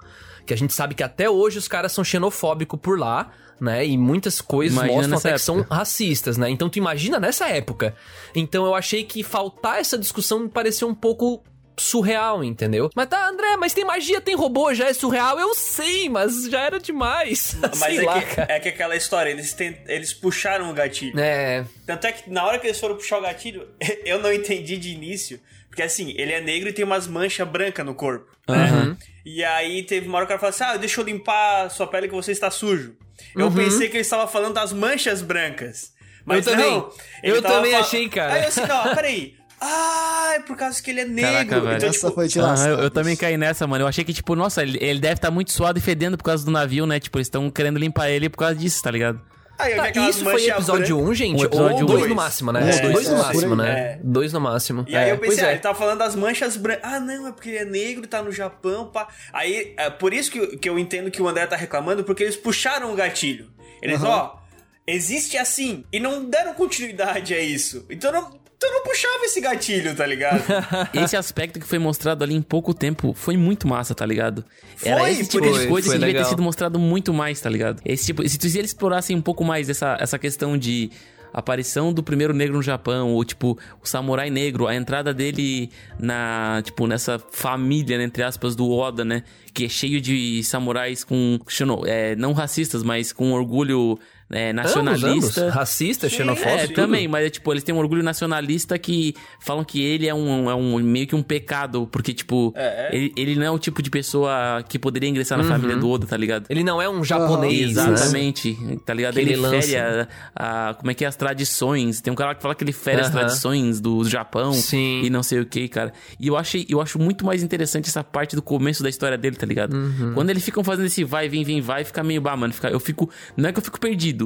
[0.48, 3.86] Que a gente sabe que até hoje os caras são xenofóbicos por lá, né?
[3.86, 5.76] E muitas coisas Imagina mostram até que são época.
[5.76, 6.50] racistas, né?
[6.50, 7.96] Então tu imagina nessa época.
[8.34, 11.44] Então eu achei que faltar essa discussão me pareceu um pouco
[11.80, 12.90] surreal, entendeu?
[12.96, 15.40] Mas tá, André, mas tem magia, tem robô, já é surreal.
[15.40, 17.56] Eu sei, mas já era demais.
[17.62, 18.54] Mas sei é, lá, que, cara.
[18.54, 21.20] é que aquela história, eles, tent, eles puxaram o gatilho.
[21.20, 23.68] É, Tanto é que na hora que eles foram puxar o gatilho,
[24.06, 25.40] eu não entendi de início.
[25.78, 28.26] Porque assim, ele é negro e tem umas manchas brancas no corpo.
[28.50, 28.72] Né?
[28.72, 28.98] Uhum.
[29.24, 31.70] E aí teve uma hora que o cara falou assim: Ah, deixa eu limpar a
[31.70, 32.96] sua pele que você está sujo.
[33.36, 35.94] Eu pensei que ele estava falando das manchas brancas.
[36.26, 36.54] Mas Uhum.
[36.54, 36.72] Eu também.
[36.72, 38.34] não, Eu também fal- achei, cara.
[38.34, 39.36] Aí eu assim, não, peraí.
[39.62, 41.32] Ah, é por causa que ele é negro.
[41.32, 41.78] Caraca, velho.
[41.78, 42.70] então, tipo, foi de lascar.
[42.70, 43.84] eu, eu também caí nessa, mano.
[43.84, 46.46] Eu achei que, tipo, nossa, ele, ele deve estar muito suado e fedendo por causa
[46.46, 47.00] do navio, né?
[47.00, 49.20] Tipo, eles estão querendo limpar ele por causa disso, tá ligado?
[49.58, 51.10] Aí eu Tá, isso foi episódio brancas.
[51.12, 51.42] 1, gente?
[51.42, 52.10] Um episódio ou dois dois.
[52.10, 52.70] no máximo, né?
[52.70, 53.70] É, dois no é, máximo, né?
[53.80, 54.00] É.
[54.04, 54.86] Dois no máximo.
[54.88, 55.52] E aí É, eu pensei, pois ah, é.
[55.54, 56.84] ele tava falando das manchas brancas.
[56.92, 59.08] Ah, não, é porque ele é negro e tá no Japão, pá.
[59.34, 62.24] Aí, é por isso que, eu- que eu entendo que o André tá reclamando, porque
[62.24, 63.50] eles puxaram o gatilho.
[63.82, 64.42] Eles, ó,
[64.86, 65.84] existe assim.
[65.92, 67.86] E não deram continuidade a isso.
[67.90, 70.44] Então não, então não puxava esse gatilho, tá ligado?
[70.94, 74.44] Esse aspecto que foi mostrado ali em pouco tempo foi muito massa, tá ligado?
[74.84, 76.26] Era Foi, esse tipo por de coisa Foi que devia ter legal.
[76.30, 77.80] sido mostrado muito mais, tá ligado?
[77.86, 80.90] Esse tipo, se, se eles explorassem um pouco mais essa, essa questão de
[81.32, 86.62] aparição do primeiro negro no Japão, ou tipo, o samurai negro, a entrada dele na,
[86.64, 89.22] tipo, nessa família, né, entre aspas, do Oda, né?
[89.54, 91.40] Que é cheio de samurais com,
[91.86, 94.00] é, não racistas, mas com orgulho
[94.32, 95.42] é, Ambos, nacionalista.
[95.42, 95.54] ambos.
[95.54, 96.50] Racista, Sim, xenofóbico.
[96.58, 96.76] É, tudo.
[96.76, 100.50] também, mas é tipo, eles têm um orgulho nacionalista que falam que ele é um,
[100.50, 102.96] é um meio que um pecado, porque, tipo, É, é.
[102.96, 106.06] Ele, ele não é o tipo de pessoa que poderia ingressar na família do Oda,
[106.06, 106.46] tá ligado?
[106.50, 107.90] Ele não é um japonês, né?
[107.92, 109.14] Exatamente, tá ligado?
[109.14, 112.02] Que ele ele fere a, a- Como é que é as tradições?
[112.02, 113.20] Tem um cara que fala que ele fere as Aham.
[113.20, 115.02] tradições do Japão Sim.
[115.04, 115.94] e não sei o que, cara.
[116.20, 119.36] E eu achei, eu acho muito mais interessante essa parte do começo da história dele,
[119.36, 119.74] tá ligado?
[119.74, 120.14] Uhum.
[120.14, 122.54] Quando eles ficam fazendo esse vai, vem, vem, vai, fica meio bah, mano.
[122.54, 123.10] Fica, eu fico.
[123.36, 124.17] Não é que eu fico perdido.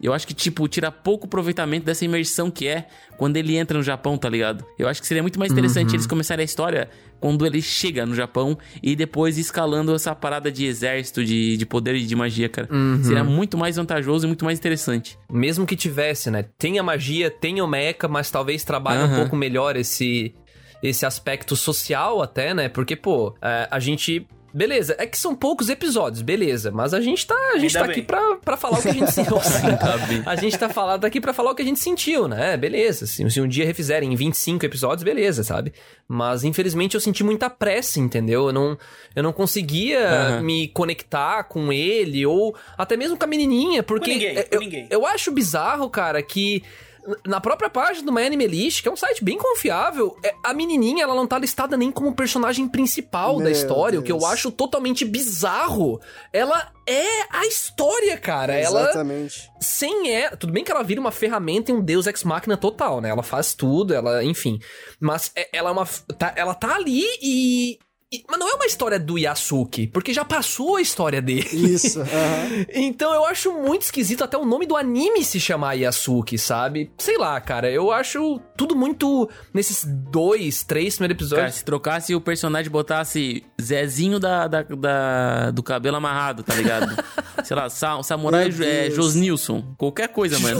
[0.00, 3.82] Eu acho que, tipo, tira pouco aproveitamento dessa imersão que é quando ele entra no
[3.82, 4.64] Japão, tá ligado?
[4.78, 5.58] Eu acho que seria muito mais Uhum.
[5.58, 10.52] interessante eles começarem a história quando ele chega no Japão e depois escalando essa parada
[10.52, 12.68] de exército, de, de poder e de magia, cara.
[12.70, 13.02] Uhum.
[13.02, 15.18] Seria muito mais vantajoso e muito mais interessante.
[15.28, 16.44] Mesmo que tivesse, né?
[16.56, 19.16] Tem a magia, tem o mecha, mas talvez trabalhe um Aham.
[19.22, 20.32] pouco melhor esse,
[20.80, 22.68] esse aspecto social até, né?
[22.68, 24.24] Porque, pô, é, a gente...
[24.58, 26.72] Beleza, é que são poucos episódios, beleza.
[26.72, 27.92] Mas a gente tá, a gente Ainda tá bem.
[27.92, 29.36] aqui pra, pra falar o que a gente sentiu.
[30.26, 32.56] a gente tá falando aqui pra falar o que a gente sentiu, né?
[32.56, 33.06] Beleza.
[33.06, 35.72] Se, se um dia refizerem em 25 episódios, beleza, sabe?
[36.08, 38.48] Mas infelizmente eu senti muita pressa, entendeu?
[38.48, 38.76] Eu não,
[39.14, 40.40] eu não conseguia Aham.
[40.42, 44.60] me conectar com ele ou até mesmo com a menininha, porque ninguém, é, com eu,
[44.60, 44.88] ninguém.
[44.90, 46.64] eu acho bizarro, cara, que
[47.26, 50.52] na própria página do My Anime List, que é um site bem confiável, é, a
[50.52, 54.18] menininha ela não tá listada nem como personagem principal da Meu história, o que eu
[54.18, 54.30] Deus.
[54.30, 56.00] acho totalmente bizarro.
[56.32, 58.54] Ela é a história, cara.
[58.54, 59.50] Ela Exatamente.
[59.60, 60.36] sem ela.
[60.36, 63.10] Tudo bem que ela vira uma ferramenta e um deus ex machina total, né?
[63.10, 64.58] Ela faz tudo, ela, enfim.
[65.00, 65.86] Mas é- ela é uma.
[66.18, 67.78] tá- ela tá ali e.
[68.12, 71.48] e- Mas não é uma história do Yasuki, porque já passou a história dele.
[71.52, 72.00] Isso.
[72.74, 76.90] Então eu acho muito esquisito até o nome do anime se chamar Yasuki, sabe?
[76.98, 81.54] Sei lá, cara, eu acho tudo muito nesses dois, três primeiros Cara, episódios.
[81.56, 86.96] se trocasse o personagem e botasse Zezinho da, da, da- do cabelo amarrado, tá ligado?
[87.44, 88.90] Sei lá, Sa Samurai é.
[88.90, 89.74] Josnilson.
[89.76, 90.58] Qualquer coisa, mano.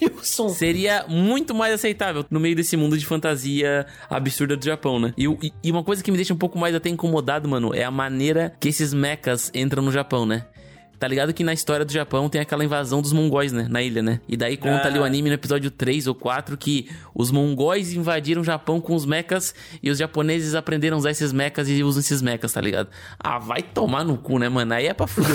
[0.00, 0.48] Nilson.
[0.50, 5.12] Seria muito mais aceitável no meio desse mundo de fantasia absurda do Japão, né?
[5.16, 7.84] E, e- e uma coisa que me deixa um pouco mais até incomodado, mano, é
[7.84, 10.44] a maneira que esses mechas entram no Japão, né?
[10.98, 13.66] Tá ligado que na história do Japão tem aquela invasão dos mongóis, né?
[13.68, 14.20] Na ilha, né?
[14.28, 14.86] E daí conta Ah.
[14.86, 18.94] ali o anime no episódio 3 ou 4 que os mongóis invadiram o Japão com
[18.94, 22.60] os mechas e os japoneses aprenderam a usar esses mechas e usam esses mechas, tá
[22.60, 22.88] ligado?
[23.18, 24.72] Ah, vai tomar no cu, né, mano?
[24.74, 25.34] Aí é pra fuder.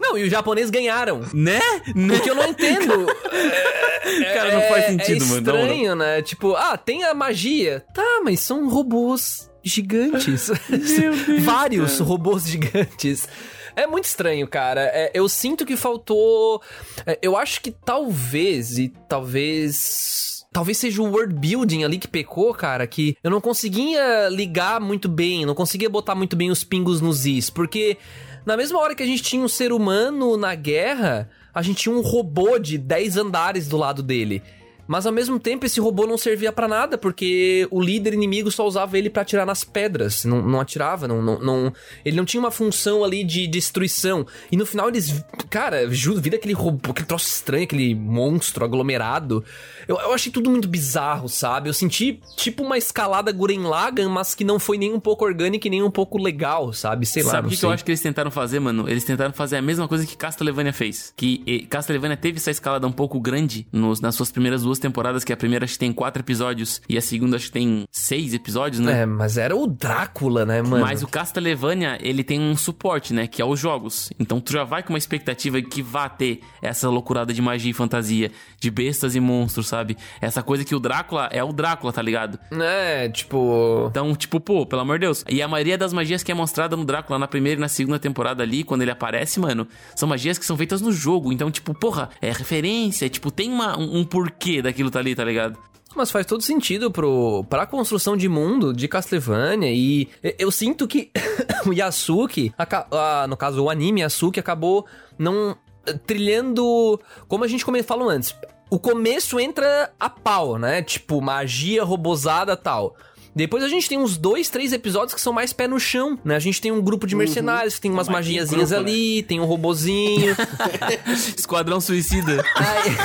[0.00, 1.20] Não, e os japoneses ganharam.
[1.32, 1.60] né?
[1.94, 2.16] Né?
[2.16, 3.06] O que eu não entendo.
[4.34, 5.40] Cara, não faz sentido, é mano.
[5.42, 5.66] na moral.
[5.66, 6.22] estranho, né?
[6.22, 7.84] Tipo, ah, tem a magia.
[7.94, 10.50] Tá, mas são robôs gigantes.
[11.42, 13.28] Vários robôs gigantes.
[13.74, 14.82] É muito estranho, cara.
[14.82, 16.60] É, eu sinto que faltou.
[17.06, 20.30] é, eu acho que talvez, e talvez.
[20.52, 25.08] Talvez seja o world building ali que pecou, cara, que eu não conseguia ligar muito
[25.08, 27.96] bem, não conseguia botar muito bem os pingos nos is, porque
[28.44, 31.94] na mesma hora que a gente tinha um ser humano na guerra, a gente tinha
[31.94, 34.42] um robô de 10 andares do lado dele.
[34.86, 38.66] Mas ao mesmo tempo esse robô não servia pra nada, porque o líder inimigo só
[38.66, 41.72] usava ele pra atirar nas pedras, não, não atirava, não, não, não-
[42.04, 44.26] ele não tinha uma função ali de destruição.
[44.50, 49.44] E no final eles, cara, juro, vida aquele robô, aquele troço estranho, aquele monstro aglomerado.
[49.88, 51.68] Eu, eu achei tudo muito bizarro, sabe?
[51.68, 55.66] Eu senti tipo uma escalada Guren Lagann, mas que não foi nem um pouco orgânica
[55.66, 57.06] e nem um pouco legal, sabe?
[57.06, 58.88] Sei lá, Sabe o que, que eu acho que eles tentaram fazer, mano?
[58.88, 61.12] Eles tentaram fazer a mesma coisa que Castlevania fez.
[61.16, 65.24] Que eh, Castlevania teve essa escalada um pouco grande nos- nas suas primeiras duas temporadas,
[65.24, 68.34] que a primeira acho que tem quatro episódios e a segunda acho que tem seis
[68.34, 69.02] episódios, né?
[69.02, 70.84] É, mas era o Drácula, né, mano?
[70.84, 73.26] Mas o Castlevania, ele tem um suporte, né?
[73.26, 74.10] Que é os jogos.
[74.18, 77.74] Então tu já vai com uma expectativa que vá ter essa loucurada de magia e
[77.74, 79.96] fantasia, de bestas e monstros, sabe?
[80.20, 82.38] Essa coisa que o Drácula é o Drácula, tá ligado?
[82.52, 83.86] É, tipo.
[83.90, 85.24] Então, tipo, pô, pelo amor de Deus.
[85.28, 87.98] E a maioria das magias que é mostrada no Drácula na primeira e na segunda
[87.98, 91.32] temporada ali, quando ele aparece, mano, são magias que são feitas no jogo.
[91.32, 95.24] Então, tipo, porra, é referência, tipo, tem uma, um, um porquê daquilo tá ali, tá
[95.24, 95.58] ligado?
[95.94, 101.10] Mas faz todo sentido pro, pra construção de mundo de Castlevania e eu sinto que
[101.66, 104.86] o Yasuki, aca- ah, no caso o anime Yasuki, acabou
[105.18, 106.98] não eh, trilhando,
[107.28, 108.34] como a gente falou antes,
[108.70, 110.80] o começo entra a pau, né?
[110.80, 112.96] Tipo, magia robosada tal.
[113.34, 116.36] Depois a gente tem uns dois, três episódios que são mais pé no chão, né?
[116.36, 118.90] A gente tem um grupo de mercenários que tem umas magiazinhas grupo, né?
[118.90, 120.36] ali, tem um robozinho.
[121.36, 122.44] Esquadrão Suicida.
[122.54, 122.96] Aí-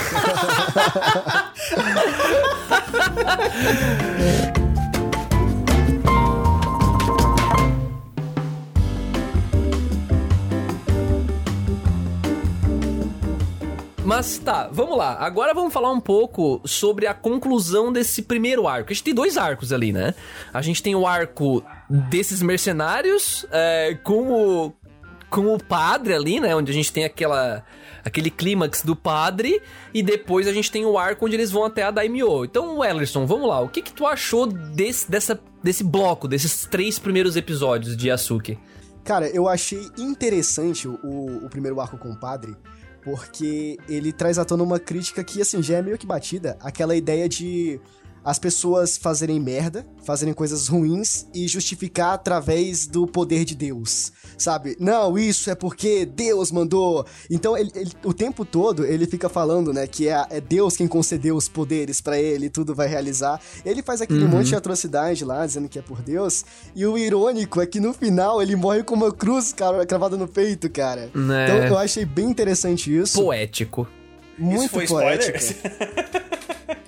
[14.08, 15.18] Mas tá, vamos lá.
[15.20, 18.90] Agora vamos falar um pouco sobre a conclusão desse primeiro arco.
[18.90, 20.16] A gente tem dois arcos ali, né?
[20.54, 24.74] A gente tem o arco desses mercenários é, com o
[25.30, 26.56] com o padre ali, né?
[26.56, 27.66] Onde a gente tem aquela
[28.02, 29.62] aquele clímax do padre
[29.94, 32.46] e depois a gente tem o arco onde eles vão até a Daimyo.
[32.46, 33.60] Então, Ellerson, vamos lá.
[33.60, 38.58] O que que tu achou desse, dessa, desse bloco, desses três primeiros episódios de Yasuki?
[39.04, 40.96] Cara, eu achei interessante o,
[41.46, 42.56] o primeiro arco com o padre,
[43.08, 46.58] porque ele traz à tona uma crítica que, assim, já é meio que batida.
[46.60, 47.80] Aquela ideia de
[48.22, 54.76] as pessoas fazerem merda, fazerem coisas ruins e justificar através do poder de Deus, sabe?
[54.80, 57.06] Não, isso é porque Deus mandou.
[57.30, 60.88] Então, ele, ele- o tempo todo ele fica falando, né, que é, é Deus quem
[60.88, 63.40] concedeu os poderes pra ele e tudo vai realizar.
[63.66, 64.30] Ele faz aquele Uhum.
[64.30, 66.46] monte de atrocidade lá, dizendo que é por Deus.
[66.76, 70.28] E o irônico é que no final ele morre com uma cruz cara, cravada no
[70.28, 71.10] peito, cara.
[71.14, 71.46] Né?
[71.46, 73.22] Então eu achei bem interessante isso.
[73.22, 73.88] Poético.
[74.38, 75.38] muito Isso foi poético.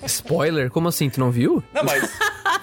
[0.05, 0.69] spoiler?
[0.69, 1.09] Como assim?
[1.09, 1.63] Tu não viu?
[1.73, 2.09] Não, mas.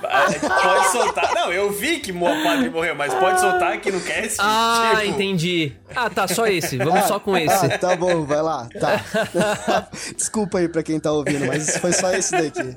[0.05, 1.35] a gente pode soltar.
[1.35, 4.37] Não, eu vi que o padre morreu, mas pode soltar aqui no cast.
[4.41, 5.73] Ah, tipo, entendi.
[5.95, 6.77] Ah, tá, só esse.
[6.79, 7.67] Vamos só com esse.
[7.67, 8.69] Ah, tá bom, vai lá.
[8.81, 9.89] Tá.
[10.17, 12.75] Desculpa aí pra quem tá ouvindo, mas foi só esse daqui.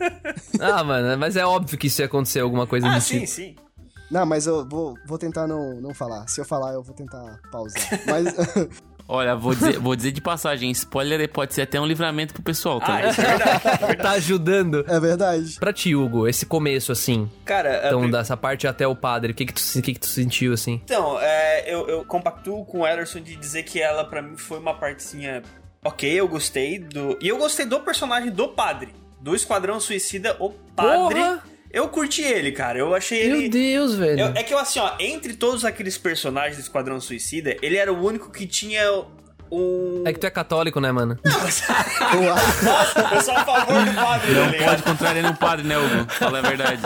[0.60, 3.32] Ah, mano, mas é óbvio que isso ia acontecer alguma coisa Ah, sim, tipo.
[3.32, 3.56] sim.
[4.10, 6.28] Não, mas eu vou, vou tentar não, não falar.
[6.28, 7.82] Se eu falar, eu vou tentar pausar.
[8.08, 8.34] Mas.
[9.11, 12.79] Olha, vou dizer, vou dizer de passagem, spoiler pode ser até um livramento pro pessoal,
[12.79, 12.95] tá?
[12.97, 13.97] Ah, isso é verdade.
[13.97, 14.85] Tá ajudando.
[14.87, 15.55] é verdade.
[15.59, 17.27] Pra ti, Hugo, esse começo, assim.
[17.43, 19.93] Cara, a Então, prim- dessa parte até o padre, o que que tu, o que
[19.95, 20.79] que tu sentiu, assim?
[20.85, 24.59] Então, é, eu, eu compactuo com o Ederson de dizer que ela, pra mim, foi
[24.59, 25.41] uma partezinha.
[25.83, 27.17] Ok, eu gostei do.
[27.19, 28.93] E eu gostei do personagem do padre.
[29.19, 31.15] Do Esquadrão Suicida, o padre.
[31.19, 31.43] Porra!
[31.71, 32.79] Eu curti ele, cara.
[32.79, 33.38] Eu achei ele.
[33.41, 34.19] Meu Deus, velho.
[34.19, 37.93] Eu- é que eu, assim, ó, entre todos aqueles personagens do Esquadrão Suicida, ele era
[37.93, 38.82] o único que tinha
[39.51, 40.03] um.
[40.05, 41.17] É que tu é católico, né, mano?
[41.23, 44.69] Eu acho- Nossa, eu sou a favor do padre, tá Não ligado?
[44.69, 46.12] pode contrariar nenhum padre, né, Hugo?
[46.12, 46.81] Fala a verdade.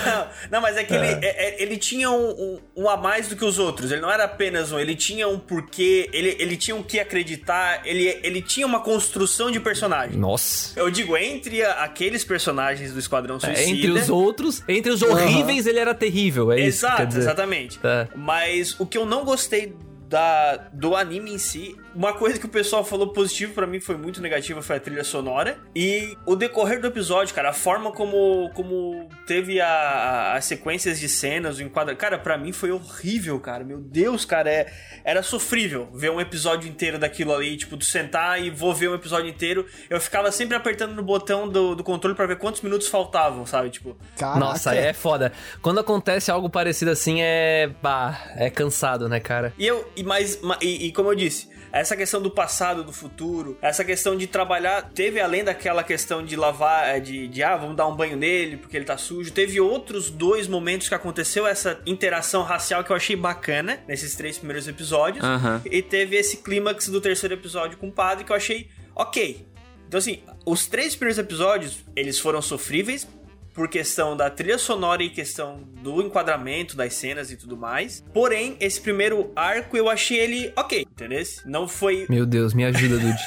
[0.50, 3.36] Não, mas é que ele, é- é- ele tinha um, um- um a mais do
[3.36, 3.90] que os outros.
[3.92, 7.82] Ele não era apenas um, ele tinha um porquê, ele, ele tinha um que acreditar,
[7.84, 10.16] ele, ele tinha uma construção de personagem.
[10.18, 10.78] Nossa.
[10.78, 13.60] Eu digo, entre aqueles personagens do Esquadrão Suicida.
[13.60, 17.06] É, entre os outros, entre os horríveis, ele era terrível, é isso que Exato, quer
[17.06, 17.20] dizer.
[17.20, 17.80] exatamente.
[17.82, 18.08] É.
[18.14, 19.74] Mas o que eu não gostei
[20.08, 23.96] da, do anime em si, uma coisa que o pessoal falou positivo pra mim foi
[23.96, 28.50] muito negativa foi a trilha sonora e o decorrer do episódio, cara, a forma como
[28.54, 33.38] como teve a, a- as sequências de cenas, o enquadra, cara, pra mim foi horrível,
[33.40, 33.64] cara.
[33.64, 34.72] Meu Deus, cara, é,
[35.04, 38.94] era sofrível ver um episódio inteiro daquilo ali, tipo, tu sentar e vou ver um
[38.94, 39.66] episódio inteiro.
[39.90, 43.70] Eu ficava sempre apertando no botão do, do controle pra ver quantos minutos faltavam, sabe?
[43.70, 44.38] Tipo, Caraca.
[44.38, 45.32] Nossa, é foda.
[45.62, 47.70] Quando acontece algo parecido assim, é.
[47.82, 49.52] Bah, é cansado, né, cara?
[49.58, 52.92] E eu, e mais, ma- e, e como eu disse, essa questão do passado, do
[52.92, 57.56] futuro, essa questão de trabalhar, teve além daquela questão de lavar, é, de, de ah,
[57.56, 61.46] vamos dar um banho nele porque ele tá sujo, teve outros dois momentos que aconteceu
[61.46, 65.24] essa interação racial que eu achei bacana nesses três primeiros episódios.
[65.24, 65.62] Aham.
[65.64, 69.46] E teve esse clímax do terceiro episódio com o padre que eu achei ok.
[69.86, 73.06] Então, assim, os três primeiros episódios, eles foram sofríveis
[73.58, 78.04] por questão da trilha sonora e questão do enquadramento das cenas e tudo mais.
[78.14, 81.24] Porém, esse primeiro arco eu achei ele ok, entendeu?
[81.44, 82.06] Não foi.
[82.08, 83.18] Meu Deus, me ajuda, Dude.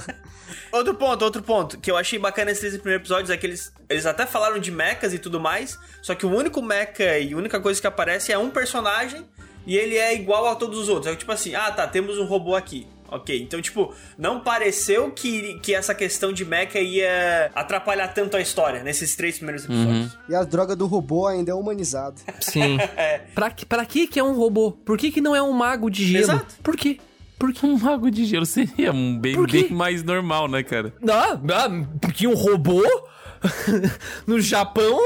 [0.72, 4.06] outro ponto, outro ponto, que eu achei bacana nesses primeiros episódios é que eles, eles
[4.06, 7.60] até falaram de mechas e tudo mais, só que o único mecha e a única
[7.60, 9.28] coisa que aparece é um personagem
[9.66, 11.12] e ele é igual a todos os outros.
[11.12, 12.86] É tipo assim, ah tá, temos um robô aqui.
[13.10, 18.40] Ok, então, tipo, não pareceu que, que essa questão de mecha ia atrapalhar tanto a
[18.40, 20.12] história nesses três primeiros episódios.
[20.12, 20.20] Uhum.
[20.28, 22.20] E a droga do robô ainda é humanizado.
[22.40, 22.78] Sim.
[22.96, 23.18] é.
[23.34, 24.72] pra, pra que que é um robô?
[24.72, 26.24] Por que que não é um mago de gelo?
[26.24, 26.54] Exato.
[26.62, 26.98] Por quê?
[27.38, 30.92] Porque um mago de gelo seria um bem, bem mais normal, né, cara?
[31.08, 32.82] Ah, ah porque um robô
[34.26, 34.98] no Japão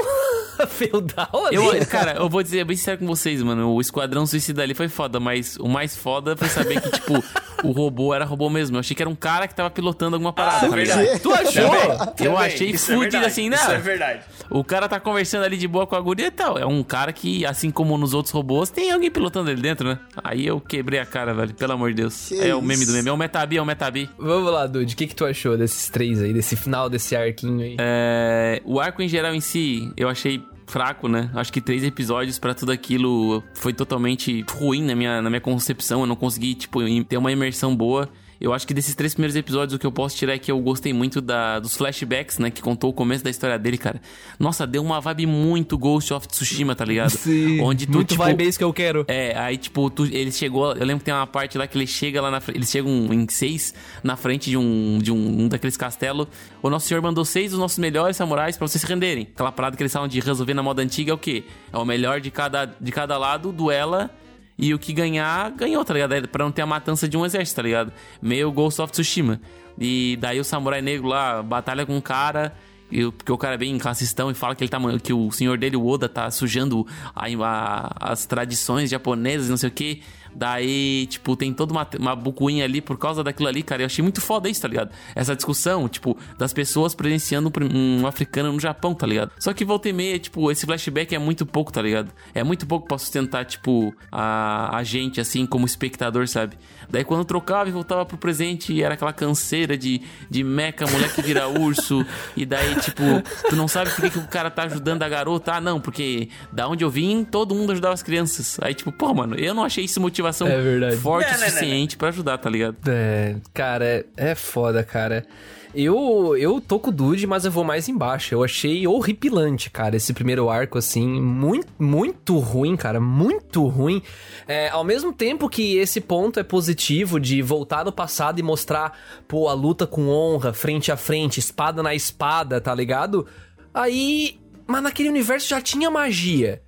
[0.68, 1.56] feudal ali.
[1.56, 3.72] Eu, cara, eu vou dizer bem sincero com vocês, mano.
[3.72, 7.22] O Esquadrão Suicida ali foi foda, mas o mais foda foi saber que, tipo,
[7.64, 8.76] o robô era robô mesmo.
[8.76, 11.20] Eu achei que era um cara que tava pilotando alguma parada, ah, tá ligado?
[11.20, 11.70] Tu achou?
[11.70, 13.56] Também, eu achei é fudido é assim, né?
[13.56, 14.20] Isso é verdade.
[14.50, 16.58] O cara tá conversando ali de boa com a guria e tal.
[16.58, 19.98] É um cara que, assim como nos outros robôs, tem alguém pilotando ele dentro, né?
[20.22, 21.54] Aí eu quebrei a cara, velho.
[21.54, 22.28] Pelo amor de Deus.
[22.28, 22.58] Que é isso?
[22.58, 23.08] o meme do meme.
[23.08, 24.10] É o Metabi, é o Metabi.
[24.18, 24.94] Vamos lá, Dude.
[24.94, 27.76] O que, que tu achou desses três aí, desse final desse arquinho aí?
[27.78, 28.60] É...
[28.64, 31.30] O arco em geral em si, eu achei fraco, né?
[31.34, 36.00] Acho que três episódios para tudo aquilo foi totalmente ruim na minha, na minha concepção.
[36.00, 38.08] Eu não consegui, tipo, ter uma imersão boa.
[38.44, 40.60] Eu acho que desses três primeiros episódios, o que eu posso tirar é que eu
[40.60, 42.50] gostei muito da, dos flashbacks, né?
[42.50, 43.98] Que contou o começo da história dele, cara.
[44.38, 47.08] Nossa, deu uma vibe muito Ghost of Tsushima, tá ligado?
[47.08, 47.62] Sim.
[47.62, 49.06] Onde tu, muito tipo, vibe é isso que eu quero.
[49.08, 50.74] É, aí, tipo, tu, ele chegou.
[50.74, 52.58] Eu lembro que tem uma parte lá que ele chega lá na frente.
[52.58, 56.28] Eles chegam em seis na frente de um, de um, um daqueles castelos.
[56.62, 59.26] O nosso senhor mandou seis dos nossos melhores samurais para vocês se renderem.
[59.34, 61.44] Aquela parada que eles falam de resolver na moda antiga é o quê?
[61.72, 64.10] É o melhor de cada, de cada lado, duela
[64.56, 66.12] e o que ganhar, ganhou, tá ligado?
[66.12, 67.92] É pra não ter a matança de um exército, tá ligado?
[68.22, 69.40] Meio Ghost of Tsushima.
[69.78, 72.54] E daí o samurai negro lá batalha com um cara.
[72.90, 75.58] E, porque o cara é bem classistão e fala que ele tá que o senhor
[75.58, 80.02] dele, o Oda, tá sujando a, a, as tradições japonesas, não sei o que.
[80.34, 83.82] Daí, tipo, tem toda uma, uma bucuinha ali por causa daquilo ali, cara.
[83.82, 84.90] Eu achei muito foda isso, tá ligado?
[85.14, 89.32] Essa discussão, tipo, das pessoas presenciando um, africano no Japão, tá ligado?
[89.38, 92.10] Só que volta e meia, tipo, esse flashback é muito pouco, tá ligado?
[92.34, 96.56] É muito pouco pra sustentar, tipo, a, a gente, assim, como espectador, sabe?
[96.88, 101.48] Daí quando trocava e voltava pro presente, era aquela canseira de, de meca, moleque vira
[101.48, 102.04] urso.
[102.36, 103.02] e daí, tipo,
[103.48, 105.54] tu não sabe por que, que o cara tá ajudando a garota.
[105.54, 108.58] Ah, não, porque da onde eu vim, todo mundo ajudava as crianças.
[108.60, 112.38] Aí, tipo, pô, mano, eu não achei isso motivação é forte o suficiente para ajudar,
[112.38, 112.76] tá ligado?
[112.86, 115.26] É, cara, é, é foda, cara.
[115.74, 118.32] Eu, eu tô com o Dude, mas eu vou mais embaixo.
[118.32, 121.20] Eu achei horripilante, cara, esse primeiro arco, assim.
[121.20, 123.00] Muito, muito ruim, cara.
[123.00, 124.00] Muito ruim.
[124.46, 128.96] É, ao mesmo tempo que esse ponto é positivo de voltar no passado e mostrar,
[129.26, 133.26] pô, a luta com honra, frente a frente, espada na espada, tá ligado?
[133.72, 134.38] Aí.
[134.66, 136.62] Mas naquele universo já tinha magia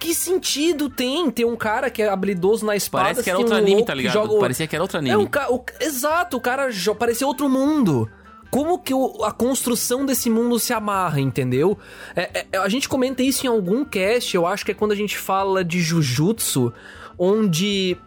[0.00, 3.04] que sentido tem ter um cara que é habilidoso na espada?
[3.04, 4.14] Parece que era outro um anime, tá ligado?
[4.14, 4.40] Joga...
[4.40, 5.14] Parecia que era outro anime.
[5.14, 5.52] É um ca...
[5.52, 5.62] o...
[5.78, 6.94] Exato, o cara jo...
[6.94, 8.10] parecia outro mundo.
[8.50, 9.22] Como que o...
[9.22, 11.78] a construção desse mundo se amarra, entendeu?
[12.16, 12.56] É, é...
[12.56, 15.62] a gente comenta isso em algum cast, eu acho que é quando a gente fala
[15.62, 16.72] de Jujutsu,
[17.18, 17.98] onde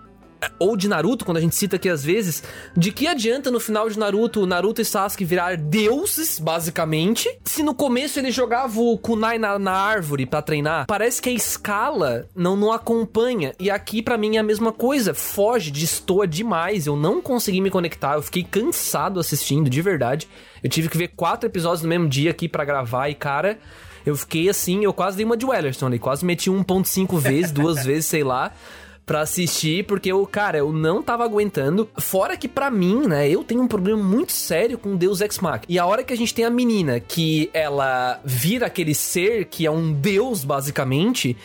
[0.59, 2.43] ou de Naruto, quando a gente cita aqui às vezes,
[2.75, 7.73] de que adianta no final de Naruto, Naruto e Sasuke virar deuses, basicamente, se no
[7.73, 10.85] começo ele jogava o kunai na, na árvore para treinar.
[10.87, 13.53] Parece que a escala não, não acompanha.
[13.59, 16.85] E aqui para mim é a mesma coisa, foge, destoa demais.
[16.87, 20.27] Eu não consegui me conectar, eu fiquei cansado assistindo, de verdade.
[20.63, 23.59] Eu tive que ver quatro episódios no mesmo dia aqui para gravar e, cara,
[24.05, 28.05] eu fiquei assim, eu quase dei uma de Wellerson quase meti 1.5 vezes, duas vezes,
[28.05, 28.51] sei lá
[29.05, 31.89] pra assistir, porque eu, cara, eu não tava aguentando.
[31.97, 35.65] Fora que para mim, né, eu tenho um problema muito sério com Deus Ex Machina.
[35.67, 39.65] E a hora que a gente tem a menina que ela vira aquele ser que
[39.65, 41.35] é um deus basicamente,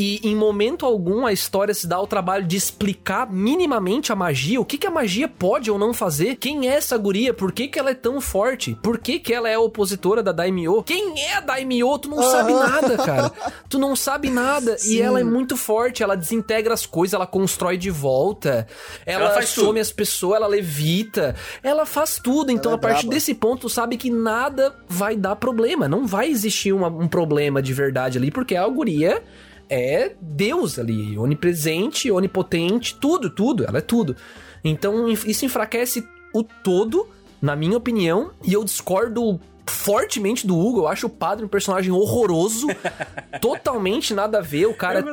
[0.00, 4.58] e em momento algum a história se dá o trabalho de explicar minimamente a magia,
[4.58, 7.68] o que, que a magia pode ou não fazer, quem é essa guria, por que,
[7.68, 11.34] que ela é tão forte, por que, que ela é opositora da Daimyo, quem é
[11.34, 12.30] a Daimyo, tu não uhum.
[12.30, 13.30] sabe nada, cara.
[13.68, 14.94] Tu não sabe nada Sim.
[14.94, 18.66] e ela é muito forte, ela desintegra as coisas, ela constrói de volta,
[19.04, 19.80] ela, ela some tudo.
[19.80, 22.50] as pessoas, ela levita, ela faz tudo.
[22.50, 26.06] Então, ela a é partir desse ponto, tu sabe que nada vai dar problema, não
[26.06, 29.22] vai existir uma, um problema de verdade ali, porque a guria
[29.70, 34.16] é Deus ali, onipresente, onipotente, tudo, tudo, ela é tudo.
[34.64, 37.08] Então isso enfraquece o todo,
[37.40, 39.40] na minha opinião, e eu discordo
[39.70, 40.80] fortemente do Hugo.
[40.80, 42.66] Eu acho o padre um personagem horroroso,
[43.40, 44.66] totalmente nada a ver.
[44.66, 45.04] O cara,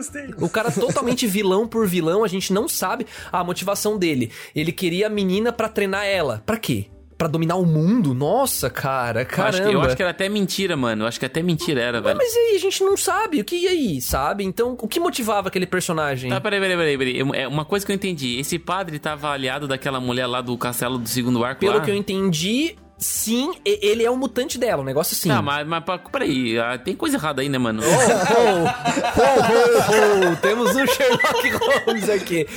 [0.41, 2.23] o cara totalmente vilão por vilão.
[2.23, 4.31] A gente não sabe a motivação dele.
[4.55, 6.41] Ele queria a menina para treinar ela.
[6.45, 6.87] Para quê?
[7.17, 8.13] Pra dominar o mundo?
[8.13, 9.69] Nossa, cara, Eu acho, caramba.
[9.69, 11.03] que, eu acho que era até mentira, mano.
[11.03, 12.15] Eu acho que até mentira era, velho.
[12.17, 13.41] Mas e aí, a gente não sabe.
[13.41, 14.43] O que e aí, sabe?
[14.43, 16.29] Então, o que motivava aquele personagem?
[16.29, 17.17] Tá, peraí, peraí, peraí, peraí.
[17.19, 18.37] Eu- É uma coisa que eu entendi.
[18.39, 21.81] Esse padre tava aliado daquela mulher lá do castelo do segundo arco Pelo lá?
[21.81, 25.29] que eu entendi, sim, e- ele é um mutante dela, um negócio assim.
[25.29, 26.57] Tá, mas, mas peraí.
[26.59, 27.81] ah, Tem coisa errada aí, né, mano?
[27.83, 28.67] Oh, oh,
[29.19, 31.49] oh, oh, temos um Sherlock
[31.85, 32.47] Holmes aqui.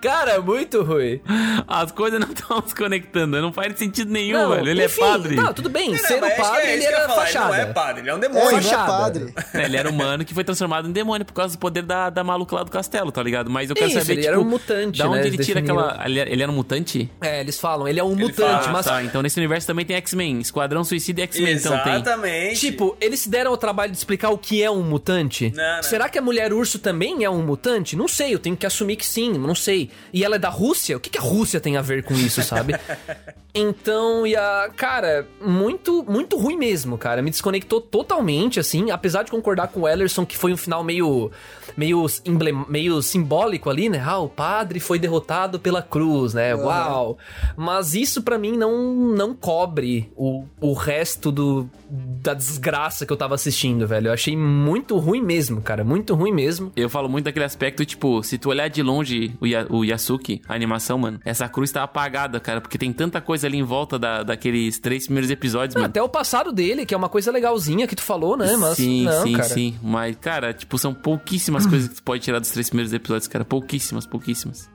[0.00, 1.20] Cara, muito ruim.
[1.66, 3.40] As coisas não estão se conectando.
[3.40, 4.68] Não faz sentido nenhum, Não, velho.
[4.70, 5.36] Ele enfim, é padre.
[5.36, 5.90] Tá, tudo bem.
[5.90, 7.54] Não, Sendo que padre, é ele era falar, fachada.
[7.54, 8.42] Ele não é padre, ele é um É, demônio.
[8.44, 8.92] ele não é fachada.
[8.92, 9.34] padre.
[9.54, 12.24] É, ele era humano que foi transformado em demônio por causa do poder da, da
[12.24, 13.50] maluca lá do castelo, tá ligado?
[13.50, 15.26] Mas eu quero Isso, saber, ele tipo, era um mutante, da onde né?
[15.26, 15.86] ele tira definiram.
[15.88, 16.06] aquela...
[16.06, 17.10] Ele, ele era um mutante?
[17.20, 18.86] É, eles falam, ele é um Ele mutante, fala, mas.
[18.86, 20.38] Tá, então nesse universo também tem X-Men.
[20.38, 21.94] Esquadrão Suicida e X-Men, então tem.
[21.94, 22.60] Exatamente.
[22.60, 25.52] Tipo, eles se deram o trabalho de explicar o que é um mutante?
[25.54, 25.82] Não, não.
[25.82, 27.96] Será que a mulher urso também é um mutante?
[27.96, 29.90] Não sei, eu tenho que assumir que sim, não sei.
[30.12, 30.96] E ela é da Rússia?
[30.96, 32.76] O que, que a Rússia tem a ver com isso, sabe?
[33.52, 34.70] então, e a.
[34.76, 37.20] Cara, muito, muito ruim mesmo, cara.
[37.20, 38.90] Me desconectou totalmente, assim.
[38.92, 41.32] Apesar de concordar com o Ellerson que foi um final meio.
[41.80, 44.02] Meio, emblem, meio simbólico ali, né?
[44.04, 46.54] Ah, o padre foi derrotado pela cruz, né?
[46.54, 47.16] Uau!
[47.56, 53.16] Mas isso pra mim não, não cobre o, o resto do, da desgraça que eu
[53.16, 54.08] tava assistindo, velho.
[54.08, 55.82] Eu achei muito ruim mesmo, cara.
[55.82, 56.70] Muito ruim mesmo.
[56.76, 60.42] Eu falo muito daquele aspecto, tipo, se tu olhar de longe o, Ya- o Yasuki,
[60.46, 63.98] a animação, mano, essa cruz tá apagada, cara, porque tem tanta coisa ali em volta
[63.98, 65.86] da, daqueles três primeiros episódios, mano.
[65.86, 68.54] Até o passado dele, que é uma coisa legalzinha que tu falou, né?
[68.58, 69.48] Mas sim, não, sim, cara.
[69.48, 69.74] sim.
[69.82, 73.44] Mas, cara, tipo, são pouquíssimas coisas que tu pode tirar dos três primeiros episódios, cara.
[73.44, 74.68] Pouquíssimas, pouquíssimas.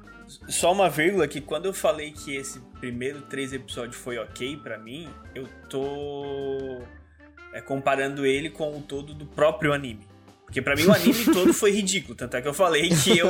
[0.47, 4.77] Só uma vírgula que quando eu falei que esse primeiro três episódios foi ok pra
[4.79, 6.81] mim, eu tô
[7.53, 10.07] é, comparando ele com o todo do próprio anime.
[10.45, 13.29] Porque pra mim o anime todo foi ridículo, tanto é que eu falei que eu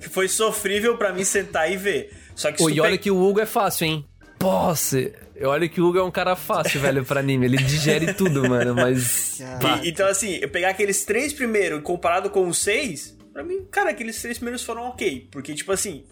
[0.00, 2.12] que foi sofrível pra mim sentar e ver.
[2.34, 4.04] Só que Pô, e olha pe- que o Hugo é fácil, hein?
[4.50, 7.46] Poxa, olha que o Hugo é um cara fácil, velho, pra anime.
[7.46, 9.42] Ele digere tudo, mano, mas...
[9.60, 13.64] Cara, E- então, assim, eu pegar aqueles três primeiros comparado com os seis, pra mim,
[13.70, 15.28] cara, aqueles três primeiros foram ok.
[15.32, 16.04] Porque, tipo assim,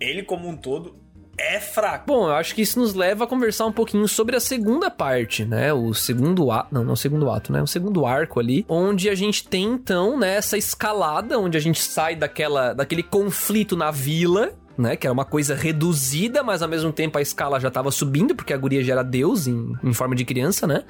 [0.00, 0.96] ele como um todo
[1.38, 2.06] é fraco.
[2.06, 5.44] Bom, eu acho que isso nos leva a conversar um pouquinho sobre a segunda parte,
[5.44, 5.70] né?
[5.72, 6.74] O segundo ato.
[6.74, 7.60] Não, não o segundo ato, né?
[7.62, 8.64] O segundo arco ali.
[8.68, 13.76] Onde a gente tem, então, né, essa escalada, onde a gente sai daquela, daquele conflito
[13.76, 14.52] na vila.
[14.76, 18.34] Né, que era uma coisa reduzida, mas ao mesmo tempo a escala já tava subindo,
[18.34, 20.84] porque a guria já era Deus em, em forma de criança, né?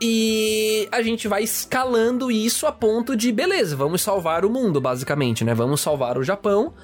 [0.00, 5.44] E a gente vai escalando isso a ponto de, beleza, vamos salvar o mundo, basicamente,
[5.44, 5.54] né?
[5.54, 6.74] Vamos salvar o Japão.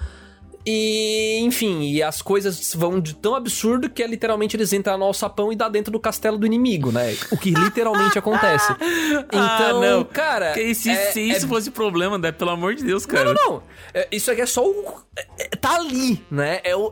[0.68, 5.04] E, enfim, e as coisas vão de tão absurdo que é literalmente eles entram no
[5.04, 7.16] alçapão e dá dentro do castelo do inimigo, né?
[7.30, 8.72] O que literalmente acontece.
[8.72, 10.02] Então, Ah, não.
[10.04, 10.52] cara.
[10.54, 12.32] Que se, é- se é isso fosse problema, né?
[12.32, 13.32] Pelo amor de Deus, não, cara.
[13.32, 13.62] não, não.
[13.94, 15.00] É, Isso aqui é só o.
[15.16, 16.60] é- é- tá ali, né?
[16.64, 16.90] É o.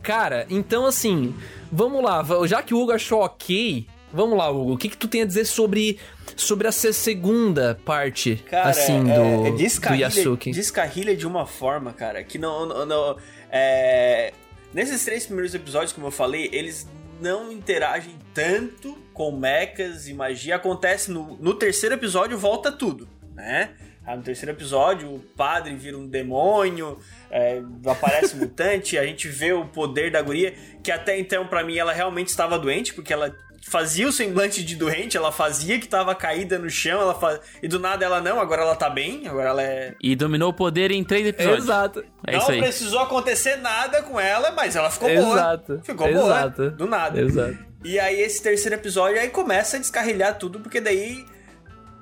[0.00, 1.34] Cara, então assim,
[1.72, 2.24] vamos lá.
[2.46, 4.74] Já que o Hugo achou ok, vamos lá, Hugo.
[4.74, 5.98] O que, que tu tem a dizer sobre,
[6.36, 10.50] sobre essa segunda parte, Cara, assim, é, do, é do descarrilha, Yasuki?
[10.50, 12.66] descarrilha de uma forma, cara, que não.
[12.66, 13.16] não, não-
[13.50, 14.32] é,
[14.72, 16.86] nesses três primeiros episódios, como eu falei, eles
[17.20, 20.56] não interagem tanto com mechas e magia.
[20.56, 23.70] Acontece no, no terceiro episódio, volta tudo, né?
[24.04, 26.98] Ah, no terceiro episódio, o padre vira um demônio,
[27.30, 31.76] é, aparece mutante, a gente vê o poder da guria, que até então, pra mim,
[31.76, 33.32] ela realmente estava doente, porque ela
[33.62, 37.40] fazia o semblante de doente, ela fazia que tava caída no chão, ela fa...
[37.62, 39.94] e do nada ela não, agora ela tá bem, agora ela é.
[40.02, 41.64] E dominou o poder em três episódios.
[41.64, 42.04] Exato.
[42.26, 42.60] É não isso aí.
[42.60, 45.72] precisou acontecer nada com ela, mas ela ficou Exato.
[45.74, 45.84] boa.
[45.84, 46.62] Ficou Exato.
[46.62, 46.70] boa.
[46.70, 47.20] Do nada.
[47.20, 47.58] Exato.
[47.84, 51.24] E aí esse terceiro episódio aí começa a descarrilhar tudo, porque daí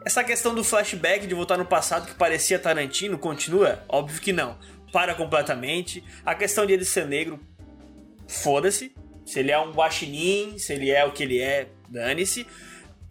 [0.05, 3.81] essa questão do flashback de voltar no passado que parecia Tarantino continua?
[3.89, 4.57] Óbvio que não.
[4.93, 6.03] Para completamente.
[6.25, 7.39] A questão de ele ser negro,
[8.27, 8.93] foda-se.
[9.31, 12.47] Se ele é um guaxinim, se ele é o que ele é, dane-se.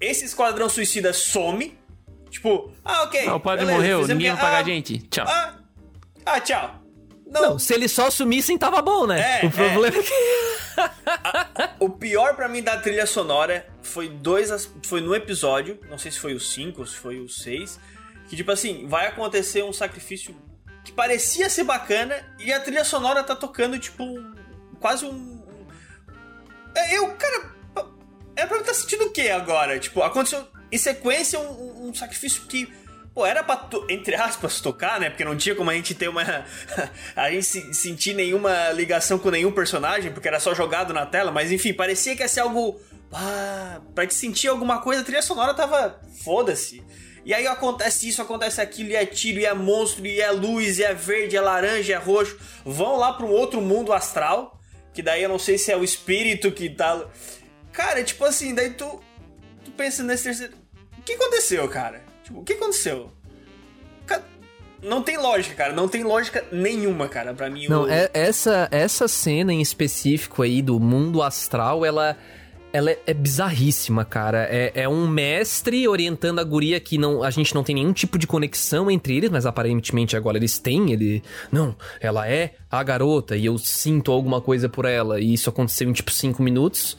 [0.02, 1.78] Esse esquadrão suicida some.
[2.30, 3.26] Tipo, ah, ok.
[3.28, 4.98] Ah, o padre beleza, morreu, ninguém que- vai pagar ah, a gente.
[5.10, 5.26] Tchau.
[5.28, 5.56] Ah,
[6.26, 6.76] ah, tchau.
[7.26, 9.40] Não, Não, se eles só sumissem, tava bom, né?
[9.42, 10.14] É, o problema é, que.
[11.80, 16.20] O pior pra mim da trilha sonora foi dois foi no episódio, não sei se
[16.20, 17.80] foi o 5 ou se foi o 6,
[18.28, 20.36] que tipo assim, vai acontecer um sacrifício
[20.84, 24.34] que parecia ser bacana e a trilha sonora tá tocando tipo um-
[24.80, 25.39] quase um É,
[26.92, 27.52] eu, cara,
[28.36, 29.78] era pra mim tá sentindo o que agora?
[29.80, 32.72] Tipo, aconteceu em sequência um, um- sacrifício que
[33.12, 35.10] Pô, era pra, entre aspas, tocar, né?
[35.10, 36.24] Porque não tinha como a gente ter uma.
[37.16, 41.32] a gente se- sentir nenhuma ligação com nenhum personagem, porque era só jogado na tela,
[41.32, 42.80] mas enfim, parecia que ia ser algo.
[43.12, 46.00] Ah, pra te sentir alguma coisa, a trilha sonora tava.
[46.24, 46.84] Foda-se.
[47.26, 50.78] E aí acontece isso, acontece aquilo, e é tiro, e é monstro, e é luz,
[50.78, 52.38] e é verde, é laranja, é roxo.
[52.64, 54.59] Vão lá pra um outro mundo astral.
[54.94, 57.06] Que daí eu não sei se é o espírito que tá.
[57.72, 59.02] Cara, tipo assim, daí tu,
[59.64, 60.54] tu pensa nesse terceiro.
[60.98, 62.02] O que aconteceu, cara?
[62.24, 63.12] Tipo, o que aconteceu?
[64.82, 65.74] Não tem lógica, cara.
[65.74, 67.34] Não tem lógica nenhuma, cara.
[67.34, 67.90] Pra mim, Não, o...
[67.90, 72.18] é, essa, essa cena em específico aí do mundo astral, ela,
[72.72, 74.48] ela é, é bizarríssima, cara.
[74.50, 78.18] É, é um mestre orientando a guria que não, a gente não tem nenhum tipo
[78.18, 80.92] de conexão entre eles, mas aparentemente agora eles têm.
[80.92, 81.24] Ele.
[81.52, 85.20] Não, ela é a garota e eu sinto alguma coisa por ela.
[85.20, 86.98] E isso aconteceu em tipo 5 minutos.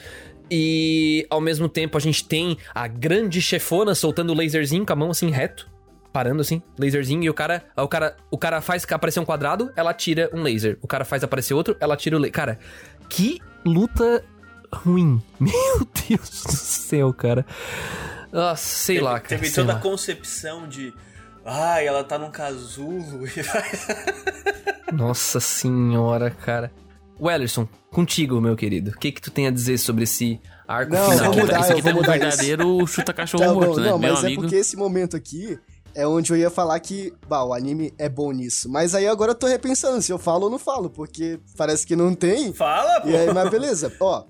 [0.51, 4.97] E ao mesmo tempo a gente tem a grande chefona soltando o laserzinho com a
[4.97, 5.71] mão assim reto
[6.13, 9.95] parando assim, laserzinho, e o cara, o cara, o cara faz aparecer um quadrado, ela
[9.95, 10.77] tira um laser.
[10.83, 12.33] O cara faz aparecer outro, ela tira o laser.
[12.33, 12.59] Cara,
[13.09, 14.25] que luta
[14.73, 15.23] ruim.
[15.41, 17.45] Meu Deus do céu, cara.
[18.33, 19.29] Nossa, sei teve, lá, cara.
[19.41, 19.79] Teve toda lá.
[19.79, 20.93] a concepção de.
[21.45, 23.71] Ai, ela tá num casulo e vai.
[24.93, 26.73] Nossa senhora, cara.
[27.21, 28.91] Wellerson, contigo, meu querido.
[28.93, 31.33] O que que tu tem a dizer sobre esse arco Não, final?
[31.33, 32.25] vou mudar, Esse eu aqui vou tá um mudar isso.
[32.39, 33.91] verdadeiro chuta cachorro Tá morto, bom, né?
[33.91, 34.43] não, Meu mas é amigo.
[34.43, 35.59] porque esse momento aqui
[35.95, 38.71] é onde eu ia falar que, bah, o anime é bom nisso.
[38.71, 41.95] Mas aí agora eu tô repensando se eu falo ou não falo, porque parece que
[41.95, 42.53] não tem.
[42.55, 43.09] Fala, pô!
[43.09, 43.93] E aí, mas beleza.
[44.01, 44.25] Ó,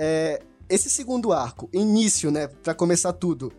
[0.00, 3.52] é, esse segundo arco, início, né, pra começar tudo.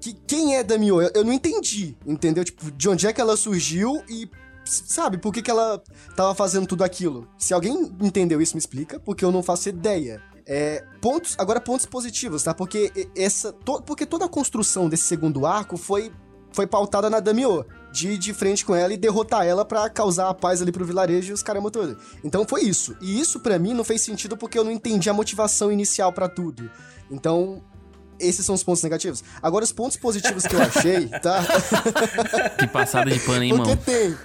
[0.00, 1.02] Que, quem é Damio?
[1.02, 2.44] Eu, eu não entendi, entendeu?
[2.44, 4.30] Tipo, de onde é que ela surgiu e,
[4.64, 5.82] sabe, por que, que ela
[6.14, 7.26] tava fazendo tudo aquilo?
[7.36, 10.22] Se alguém entendeu isso, me explica, porque eu não faço ideia.
[10.46, 12.54] É, pontos, agora pontos positivos, tá?
[12.54, 16.12] Porque essa, to- porque toda a construção desse segundo arco foi
[16.50, 17.66] foi pautada na Damio,
[17.98, 20.84] de ir de frente com ela e derrotar ela pra causar a paz ali pro
[20.84, 21.98] vilarejo e os caramba todo.
[22.22, 22.96] Então foi isso.
[23.00, 26.28] E isso pra mim não fez sentido porque eu não entendi a motivação inicial pra
[26.28, 26.70] tudo.
[27.10, 27.60] Então
[28.20, 29.22] esses são os pontos negativos.
[29.42, 31.44] Agora os pontos positivos que eu achei, tá?
[32.58, 33.84] Que passada de pano, hein, Porque irmão?
[33.84, 34.16] tem.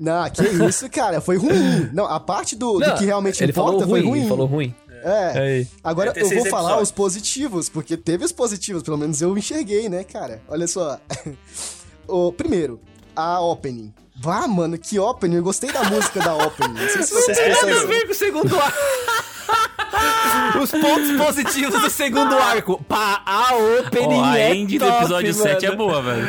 [0.00, 1.90] Não, que isso, cara, foi ruim.
[1.92, 4.20] Não, a parte do, do Não, que realmente ele importa falou foi ruim, ruim.
[4.20, 4.74] ele falou ruim.
[5.04, 5.38] É.
[5.38, 5.68] Aí.
[5.82, 6.88] Agora eu vou seis falar episódios.
[6.88, 10.42] os positivos, porque teve os positivos, pelo menos eu enxerguei, né, cara?
[10.48, 10.98] Olha só.
[12.08, 12.80] o, primeiro,
[13.14, 13.92] a opening.
[14.20, 15.36] Vá, mano, que opening.
[15.36, 16.74] Eu gostei da música da opening.
[16.80, 17.54] Não sei se vocês Sério?
[17.54, 17.88] Nada a perceberam.
[18.00, 18.78] ver com o segundo arco.
[20.62, 22.82] Os pontos positivos do segundo arco.
[22.84, 25.78] Pá, a opening Ó, a é end do top, episódio 7 é mano.
[25.78, 26.26] boa, velho.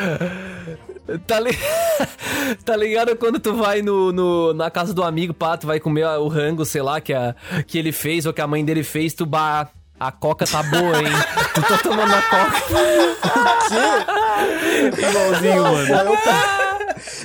[1.28, 1.52] Tá, li...
[2.64, 6.06] tá ligado quando tu vai no, no- na casa do amigo, pá, tu vai comer
[6.06, 7.36] o rango, sei lá, que, a,
[7.68, 9.70] que ele fez ou que a mãe dele fez, tu bah,
[10.08, 11.12] a coca tá boa, hein?
[11.56, 12.62] tu tá tomando a coca.
[15.10, 16.18] Igualzinho, mano.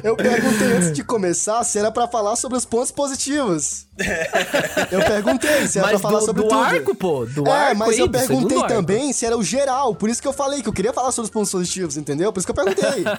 [0.02, 3.87] Eu perguntei antes de começar se era pra falar sobre os pontos positivos.
[4.92, 6.60] Eu perguntei se era Mas pra falar do, sobre do tudo.
[6.60, 8.68] arco, pô, do é, arco mas aí, eu do perguntei segundo arco.
[8.68, 11.26] também se era o geral, por isso que eu falei que eu queria falar sobre
[11.26, 12.32] os pontos positivos, entendeu?
[12.32, 13.04] Por isso que eu perguntei.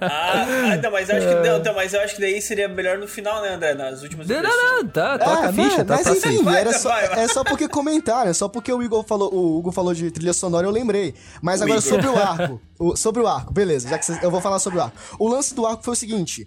[0.00, 2.68] Ah, ah, não, mas eu acho que, não, então, mas eu acho que daí seria
[2.68, 3.74] melhor no final, né, André?
[3.74, 6.42] Nas últimas Não, não, não, tá, toca a É, ficha, mas, tá mas pra enfim.
[6.44, 7.24] Vai, era só, vai, vai.
[7.24, 10.32] é só porque comentaram, é só porque o Igor falou, o Hugo falou de trilha
[10.32, 11.14] sonora, eu lembrei.
[11.40, 11.90] Mas O agora Igor.
[11.90, 12.60] sobre o arco.
[12.78, 14.96] o- sobre o arco, beleza, já que cês- eu vou falar sobre o arco.
[15.18, 16.46] O lance do arco foi o seguinte: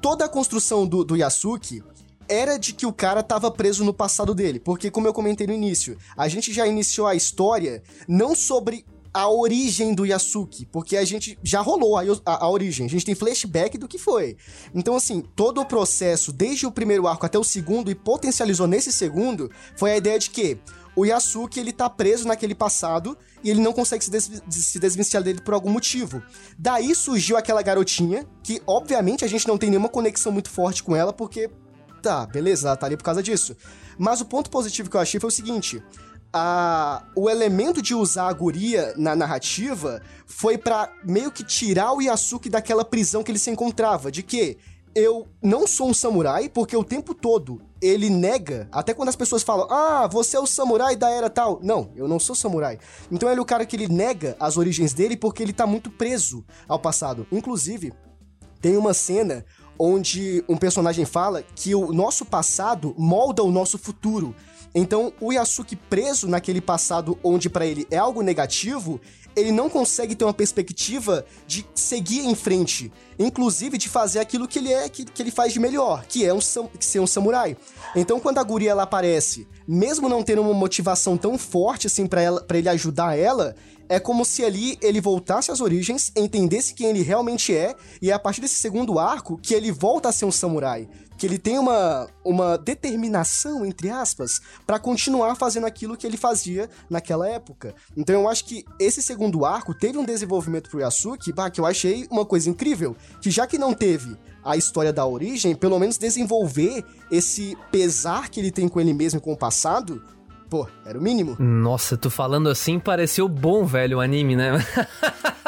[0.00, 1.82] toda a construção do, do Yasuki
[2.28, 4.58] era de que o cara tava preso no passado dele.
[4.60, 9.28] Porque, como eu comentei no início, a gente já iniciou a história não sobre a
[9.30, 13.14] origem do Yasuki, porque a gente já rolou a, a- a origem, a gente tem
[13.14, 14.36] flashback do que foi.
[14.74, 18.92] Então, assim, todo o processo, desde o primeiro arco até o segundo, e potencializou nesse
[18.92, 20.58] segundo, foi a ideia de que
[20.96, 25.22] o Yasuki, ele tá preso naquele passado e ele não consegue se, des se desvencilhar
[25.22, 26.20] dele por algum motivo.
[26.58, 30.94] Daí surgiu aquela garotinha, que obviamente a gente não tem nenhuma conexão muito forte com
[30.96, 31.48] ela, porque
[32.04, 33.56] tá, beleza, ela tá ali por causa disso.
[33.98, 35.82] Mas o ponto positivo que eu achei foi o seguinte:
[36.32, 42.02] a, o elemento de usar a guria na narrativa foi pra meio que tirar o
[42.02, 44.58] Yasuki daquela prisão que ele se encontrava, de que
[44.94, 49.42] eu não sou um samurai, porque o tempo todo ele nega, até quando as pessoas
[49.42, 51.58] falam, ah, você é o samurai da era tal.
[51.62, 52.78] Não, eu não sou samurai.
[53.10, 55.90] Então ele é o cara que ele nega as origens dele porque ele tá muito
[55.90, 57.26] preso ao passado.
[57.32, 57.92] Inclusive,
[58.60, 59.44] tem uma cena
[59.78, 64.34] onde um personagem fala que o nosso passado molda o nosso futuro.
[64.74, 69.00] Então, o Yasuki preso naquele passado onde pra ele é algo negativo,
[69.36, 74.58] ele não consegue ter uma perspectiva de seguir em frente, inclusive de fazer aquilo que
[74.58, 76.38] ele é, que, que ele faz de melhor, que é um,
[76.78, 77.56] que ser um samurai.
[77.94, 82.20] Então, quando a guria ela aparece mesmo não tendo uma motivação tão forte assim pra
[82.52, 83.56] ele ajudar ela,
[83.88, 88.14] é como se ali ele voltasse às origens, entendesse quem ele realmente é, e é
[88.14, 90.88] a partir desse segundo arco que ele volta a ser um samurai.
[91.16, 96.68] Que ele tem uma, uma determinação, entre aspas, pra continuar fazendo aquilo que ele fazia
[96.90, 97.72] naquela época.
[97.96, 101.66] Então eu acho que esse segundo arco teve um desenvolvimento pro Yasuki, bah, que eu
[101.66, 102.96] achei uma coisa incrível.
[103.22, 108.40] Que já que não teve a história da origem, pelo menos desenvolver esse pesar que
[108.40, 110.02] ele tem com ele mesmo e com o passado,
[110.54, 111.36] pô, era o mínimo.
[111.40, 114.52] Nossa, tu falando assim pareceu bom, velho, o anime, né?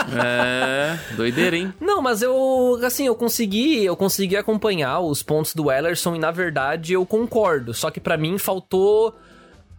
[0.08, 1.74] É, doideira, hein?
[1.80, 6.30] Não, mas eu, assim, eu consegui, eu consegui acompanhar os pontos do Ellerson e na
[6.30, 9.16] verdade eu concordo, só que pra mim faltou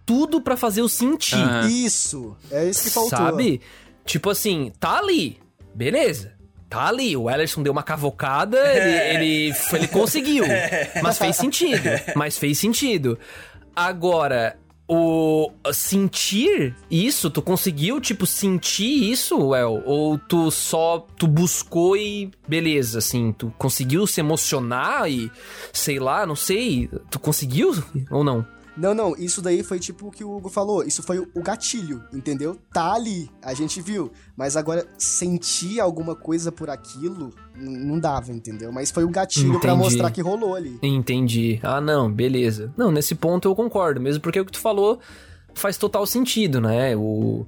[0.06, 1.36] tudo pra fazer eu sentir.
[1.36, 1.68] Aham.
[1.70, 3.18] Isso, é isso que faltou.
[3.18, 3.62] Sabe?
[4.04, 5.40] Tipo assim, tá ali,
[5.74, 6.34] beleza.
[6.68, 9.16] Tá ali, o Ellerson deu uma cavocada, ele,
[9.48, 10.44] ele, ele conseguiu.
[11.02, 11.90] Mas fez sentido.
[12.16, 13.18] Mas fez sentido.
[13.74, 14.58] Agora,
[14.88, 19.84] o sentir isso, tu conseguiu, tipo, sentir isso, El?
[19.86, 25.30] Ou tu só, tu buscou e beleza, assim, tu conseguiu se emocionar e,
[25.74, 27.72] sei lá, não sei, tu conseguiu
[28.10, 28.46] ou não?
[28.78, 30.84] Não, não, isso daí foi tipo o que o Hugo falou.
[30.84, 32.58] Isso foi o gatilho, entendeu?
[32.72, 34.12] Tá ali, a gente viu.
[34.36, 38.72] Mas agora, sentir alguma coisa por aquilo, não dava, entendeu?
[38.72, 39.84] Mas foi o gatilho pra Entendi.
[39.84, 40.78] mostrar que rolou ali.
[40.84, 41.60] Entendi.
[41.64, 42.72] Ah, não, beleza.
[42.78, 45.00] Não, nesse ponto eu concordo, mesmo porque o que tu falou
[45.56, 46.96] faz total sentido, né?
[46.96, 47.46] O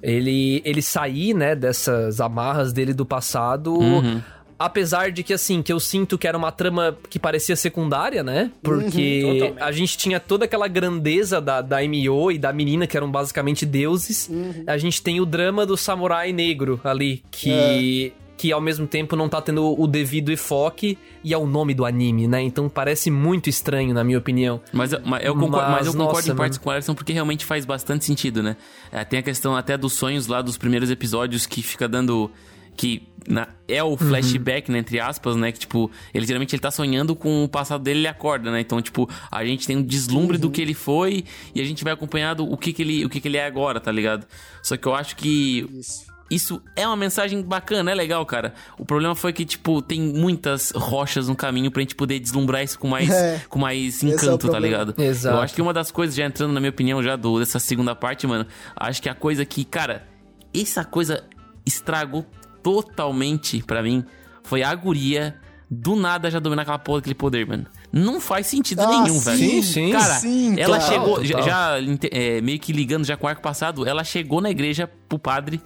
[0.00, 4.22] ele ele sair, né, dessas amarras dele do passado, Uhum.
[4.58, 8.50] Apesar de que assim, que eu sinto que era uma trama que parecia secundária, né?
[8.62, 9.62] Porque totalmente.
[9.62, 13.64] a gente tinha toda aquela grandeza da, da MO e da menina que eram basicamente
[13.64, 14.30] deuses.
[14.66, 19.28] A gente tem o drama do samurai negro ali, que que ao mesmo tempo não
[19.28, 22.40] tá tendo o devido enfoque e é o nome do anime, né?
[22.40, 24.60] Então parece muito estranho, na minha opinião.
[24.72, 26.62] Mas, eu- mas eu concordo, mas eu Mas, concordo nossa, em partes mano.
[26.64, 28.56] com o Alisson porque realmente faz bastante sentido, né?
[28.92, 32.30] É, tem a questão até dos sonhos lá dos primeiros episódios que fica dando.
[32.78, 34.78] Que na- é o flashback, né?
[34.78, 35.50] Entre aspas, né?
[35.50, 38.60] Que, tipo, ele geralmente ele tá sonhando com o passado dele, ele acorda, né?
[38.60, 41.24] Então, tipo, a gente tem um deslumbre do que ele foi
[41.54, 43.80] e a gente vai acompanhando o que, que, ele, o que, que ele é agora,
[43.80, 44.26] tá ligado?
[44.62, 46.06] Só que eu acho que Isso.
[46.30, 48.54] isso é uma mensagem bacana, é legal, cara.
[48.78, 52.78] O problema foi que, tipo, tem muitas rochas no caminho pra gente poder deslumbrar isso
[52.78, 53.42] com mais, É.
[53.48, 54.60] com mais é encanto, tá problema.
[54.66, 54.94] ligado?
[55.02, 55.36] Exato.
[55.36, 57.94] Eu acho que uma das coisas, já entrando na minha opinião, já do, dessa segunda
[57.96, 60.06] parte, mano, acho que a coisa que, cara,
[60.54, 61.24] essa coisa
[61.66, 62.24] estragou
[62.62, 64.04] totalmente pra mim
[64.42, 65.36] foi a guria
[65.70, 67.66] do nada já dominar aquela porra daquele poder, mano.
[67.92, 69.38] Não faz sentido Ah, nenhum, velho.
[69.38, 69.92] Sim, sim.
[69.92, 71.42] Cara, Sim, ela total, chegou, total.
[71.42, 71.74] já,
[72.10, 75.60] é, meio que ligando já com o arco passado, ela chegou na igreja pro padre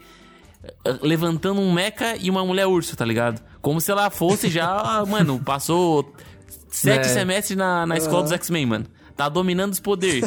[0.85, 3.41] eh, levantando um meca e uma mulher urso, tá ligado?
[3.61, 6.13] Como se ela fosse já, mano, passou
[6.69, 7.09] sete É.
[7.09, 8.87] semestres na, na escola dos X-Men, mano.
[9.15, 10.25] Tá dominando os poderes.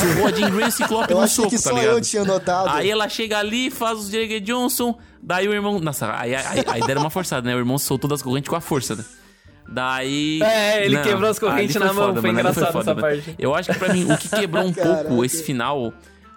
[0.00, 1.94] Surrou a Jean Grey e o Ciclope Eu no soco, que tá só ligado?
[1.96, 2.68] eu tinha notado.
[2.68, 4.40] Aí ela chega ali, faz os J.J.
[4.40, 4.94] Johnson,
[5.26, 5.80] daí o irmão...
[5.80, 7.54] Nossa, aí, aí, aí deram uma forçada, né?
[7.54, 9.04] O irmão soltou das correntes com a força, né?
[9.68, 10.40] Daí...
[10.42, 13.00] É, ele quebrou as correntes na mão, foi mano, engraçado essa mano.
[13.00, 13.34] parte.
[13.36, 15.92] Eu acho que pra mim, o que quebrou um pouco esse final...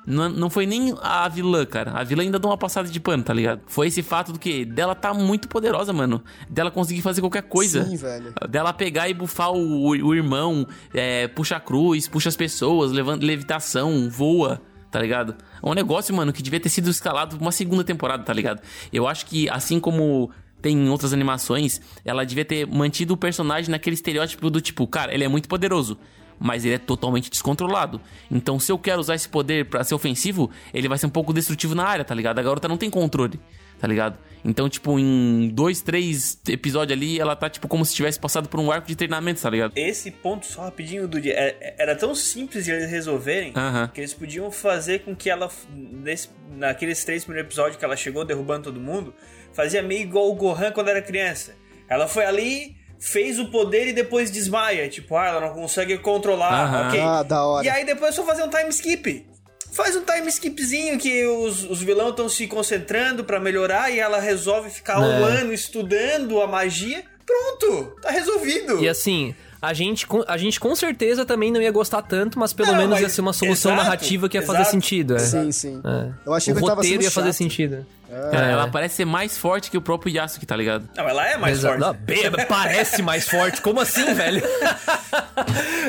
[0.08, 1.92] Não, não foi nem a vilã, cara.
[1.92, 3.62] A vilã ainda deu uma passada de pano, tá ligado?
[3.68, 4.66] Foi esse fato do que?
[4.66, 6.24] Dela tá muito poderosa, mano.
[6.50, 7.86] Dela conseguir fazer qualquer coisa.
[7.86, 8.34] Sim, velho.
[8.50, 10.66] Dela pegar e bufar o, o irmão,
[10.96, 14.60] é, puxa a cruz, puxa as pessoas, levanta levitação, voa,
[14.92, 15.36] tá ligado?
[15.62, 18.62] É um negócio, mano, que devia ter sido escalado uma segunda temporada, tá ligado?
[18.92, 20.32] Eu acho que, assim como
[20.62, 25.14] tem em outras animações, ela devia ter mantido o personagem naquele estereótipo do tipo, cara,
[25.14, 25.98] ele é muito poderoso.
[26.42, 28.00] Mas ele é totalmente descontrolado.
[28.32, 31.34] Então, se eu quero usar esse poder pra ser ofensivo, ele vai ser um pouco
[31.34, 32.40] destrutivo na área, tá ligado?
[32.40, 33.38] A garota não tem controle,
[33.80, 34.18] tá ligado?
[34.44, 38.60] Então, tipo, em dois, três episódios ali, ela tá, tipo, como se tivesse passado por
[38.60, 39.74] um arco de treinamento, tá ligado?
[39.76, 43.90] Esse ponto, só rapidinho, Dudy, é- era tão simples de eles resolverem Aham.
[43.94, 48.24] que eles podiam fazer com que ela, nesse, naqueles três primeiros episódios que ela chegou
[48.24, 49.14] derrubando todo mundo,
[49.52, 51.54] fazia meio igual o Gohan quando era criança.
[51.90, 54.88] Ela foi ali, fez o poder e depois desmaia.
[54.88, 56.88] Tipo, ah, ela não consegue controlar, Aham.
[56.88, 57.00] ok.
[57.02, 57.66] Ah, da hora.
[57.66, 59.28] E aí depois é só fazer um time skip.
[59.72, 64.20] Faz um time skipzinho que os, os vilões estão se concentrando pra melhorar e ela
[64.20, 65.40] resolve ficar um É.
[65.40, 67.04] ano estudando a magia.
[67.26, 68.84] Pronto, tá resolvido.
[68.84, 72.54] E assim, a gente, com- a gente com certeza também não ia gostar tanto, mas
[72.54, 74.72] pelo Não, menos mas- ia ser uma solução exato, narrativa que ia fazer exato.
[74.72, 75.16] sentido.
[75.16, 75.20] É.
[75.20, 75.82] Sim, sim.
[75.86, 76.12] É.
[76.26, 77.36] Eu achei o que eu tava roteiro ia fazer chato.
[77.38, 77.86] sentido.
[78.32, 78.52] Cara, É.
[78.54, 80.90] ela parece ser mais forte que o próprio Yasuki, tá ligado?
[80.98, 81.78] Não, ela é mais Exato.
[81.80, 82.30] forte.
[82.30, 83.62] Não, parece mais forte.
[83.62, 84.42] Como assim, velho?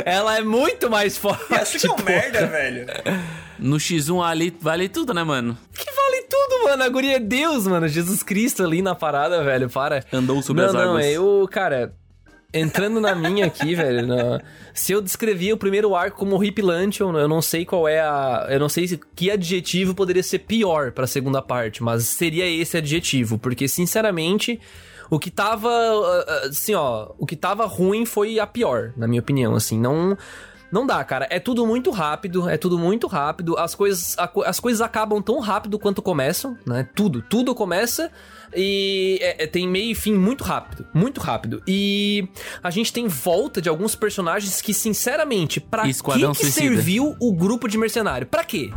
[0.05, 1.53] ela é muito mais forte.
[1.55, 2.87] Acho que é um merda, velho.
[3.59, 5.57] No X1 ali vale tudo, né, mano?
[5.75, 6.83] Que vale tudo, mano.
[6.83, 7.89] A guria é Deus, mano.
[7.89, 9.69] Jesus Cristo ali na parada, velho.
[9.71, 10.05] Para.
[10.13, 11.07] Andou sobre não, as não, águas.
[11.07, 11.95] eu, cara.
[12.53, 14.07] Entrando na minha aqui, velho.
[14.75, 18.47] Se eu descrevia o primeiro arco como horripilante, eu eu não sei qual é a.
[18.51, 22.77] Eu não sei se- que adjetivo poderia ser pior pra segunda parte, mas seria esse
[22.77, 24.61] adjetivo, porque sinceramente.
[25.13, 25.69] O que tava.
[25.69, 27.11] ah, ah, Assim, ó.
[27.19, 29.57] O que tava ruim foi a pior, na minha opinião.
[29.57, 30.17] Assim, não.
[30.73, 31.27] Não dá, cara.
[31.31, 33.59] É tudo muito rápido, é tudo muito rápido.
[33.59, 34.17] As coisas,
[34.47, 36.89] as coisas acabam tão rápido quanto começam, né?
[36.95, 38.11] Tudo, tudo começa
[38.55, 41.63] e é- é- tem meio e fim muito rápido, muito rápido.
[41.67, 42.29] E
[42.63, 47.33] a gente tem volta de alguns personagens que, sinceramente, pra que, Esquadrão que serviu o
[47.33, 48.27] grupo de mercenário?
[48.27, 48.71] Pra quê?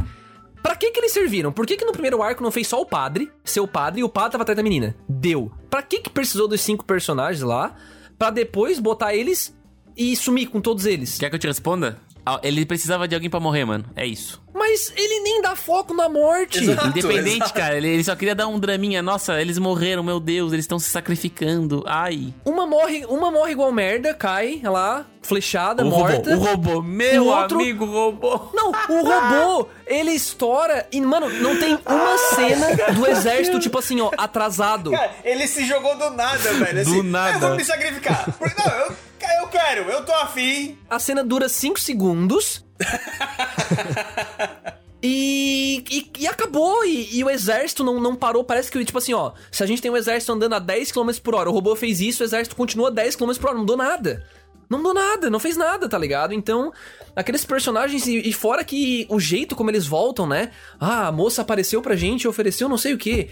[0.63, 1.51] Pra que que eles serviram?
[1.51, 4.09] Por que que no primeiro arco não fez só o padre, seu padre, e o
[4.09, 4.95] padre tava atrás da menina?
[5.07, 5.51] Deu.
[5.69, 7.75] Pra que que precisou dos cinco personagens lá,
[8.17, 9.53] pra depois botar eles
[9.95, 11.17] e sumir com todos eles?
[11.17, 11.97] Quer que eu te responda?
[12.25, 13.83] Ah, Ele precisava de alguém pra morrer, mano.
[13.97, 14.41] É isso.
[14.55, 16.63] Mas ele nem dá foco na morte.
[16.63, 16.87] Exato.
[16.87, 17.53] Independente, exato.
[17.53, 17.75] cara.
[17.75, 19.01] Ele, ele só queria dar um draminha.
[19.01, 20.53] Nossa, eles morreram, meu Deus.
[20.53, 21.83] Eles estão se sacrificando.
[21.85, 22.33] Ai.
[22.45, 26.33] Uma morre, uma morre igual merda, cai lá, flechada, O morta.
[26.33, 26.45] robô.
[26.45, 26.81] O robô.
[26.81, 28.39] Meu O outro- amigo robô.
[28.53, 33.99] Não, o robô, ele estoura e, mano, não tem uma cena do exército, tipo assim,
[33.99, 34.91] ó, atrasado.
[34.91, 36.85] Cara, ele se jogou do nada, velho.
[36.85, 37.35] Do assim, nada.
[37.35, 38.31] Eu vou me sacrificar.
[38.39, 38.95] Porque, Não, eu,
[39.41, 40.77] eu quero, eu tô afim.
[40.89, 42.63] A cena dura 5 segundos.
[45.05, 48.41] E, e, e acabou, e, e o exército não, não parou.
[48.41, 51.09] Parece que, tipo assim, ó, se a gente tem um exército andando a 10 km
[51.21, 53.65] por hora, o robô fez isso, o exército continua a 10 km por hora, não
[53.65, 54.25] deu nada.
[54.69, 56.33] Não deu nada, não fez nada, tá ligado?
[56.33, 56.71] Então,
[57.13, 60.51] aqueles personagens, e, e fora que o jeito como eles voltam, né?
[60.79, 63.29] Ah, a moça apareceu pra gente e ofereceu não sei o que.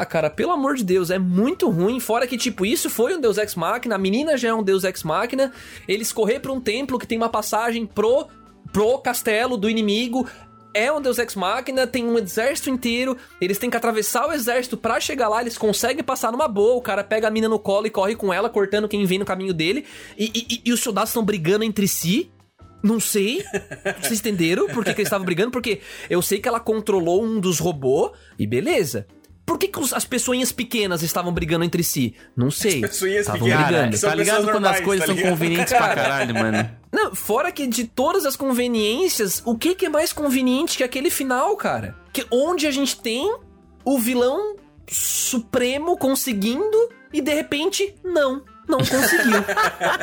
[0.00, 2.00] Ah, cara, pelo amor de Deus, é muito ruim.
[2.00, 4.84] Fora que, tipo, isso foi um Deus Ex Machina, a menina já é um Deus
[4.84, 5.52] Ex Machina.
[5.86, 8.26] Eles correr pra um templo que tem uma passagem pro,
[8.72, 10.28] pro castelo do inimigo.
[10.76, 13.16] É um Deus Ex Machina, tem um exército inteiro.
[13.40, 15.40] Eles têm que atravessar o exército pra chegar lá.
[15.40, 16.74] Eles conseguem passar numa boa.
[16.74, 19.24] O cara pega a mina no colo e corre com ela, cortando quem vem no
[19.24, 19.84] caminho dele.
[20.18, 22.28] E, e- e os soldados estão brigando entre si.
[22.82, 23.42] Não sei.
[24.02, 25.52] Vocês entenderam por que, que eles estavam brigando?
[25.52, 25.80] Porque
[26.10, 29.06] eu sei que ela controlou um dos robôs e beleza.
[29.46, 32.14] Por que, que os- as pessoinhas pequenas estavam brigando entre si?
[32.36, 32.80] Não sei.
[32.80, 33.66] pessoinhas Estavam pequenas.
[33.66, 33.96] Brigando.
[33.98, 36.70] São tá ligado pessoas quando as normais, coisas tá são convenientes pra caralho, mano?
[36.92, 41.10] Não, fora que de todas as conveniências, o que, que é mais conveniente que aquele
[41.10, 41.94] final, cara?
[42.12, 43.36] Que onde a gente tem
[43.84, 44.56] o vilão
[44.88, 49.44] supremo conseguindo e de repente não, não conseguiu.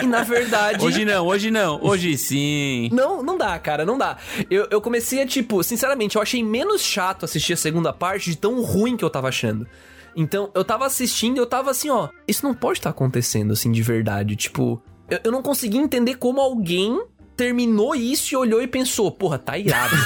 [0.01, 1.79] e na verdade Hoje não, hoje não.
[1.83, 2.89] Hoje sim.
[2.91, 4.17] não, não dá, cara, não dá.
[4.49, 8.37] Eu, eu comecei a, tipo, sinceramente, eu achei menos chato assistir a segunda parte de
[8.37, 9.67] tão ruim que eu tava achando.
[10.15, 13.71] Então, eu tava assistindo e eu tava assim, ó, isso não pode estar acontecendo, assim,
[13.71, 14.35] de verdade.
[14.35, 17.01] Tipo, eu, eu não consegui entender como alguém
[17.35, 19.95] terminou isso e olhou e pensou, porra, tá irado.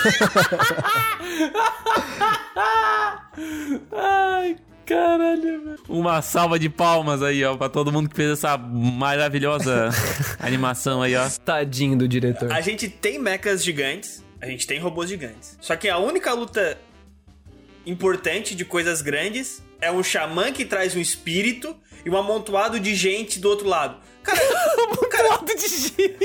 [3.92, 4.56] Ai,
[4.86, 5.80] caralho, velho.
[5.90, 9.90] Uma salva de palmas aí, ó, pra todo mundo que fez essa maravilhosa
[10.40, 11.28] animação aí, ó.
[11.44, 12.52] Tadinho do diretor.
[12.52, 15.58] A gente tem mechas gigantes, a gente tem robôs gigantes.
[15.60, 16.78] Só que a única luta
[17.86, 21.76] importante de coisas grandes é um xamã que traz um espírito
[22.06, 23.98] e um amontoado de gente do outro lado.
[24.26, 24.40] Cara,
[25.10, 25.30] cara,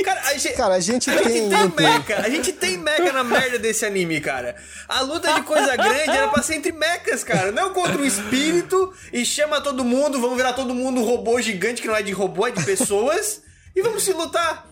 [0.04, 1.50] cara, a gente, Cara, a gente a gente tem.
[1.50, 4.56] tem mecha, a gente tem mecha na merda desse anime, cara.
[4.88, 7.52] A luta de coisa grande era pra ser entre mechas, cara.
[7.52, 11.82] Não contra um espírito e chama todo mundo, vamos virar todo mundo um robô gigante
[11.82, 13.42] que não é de robô, é de pessoas.
[13.76, 14.66] e vamos se lutar.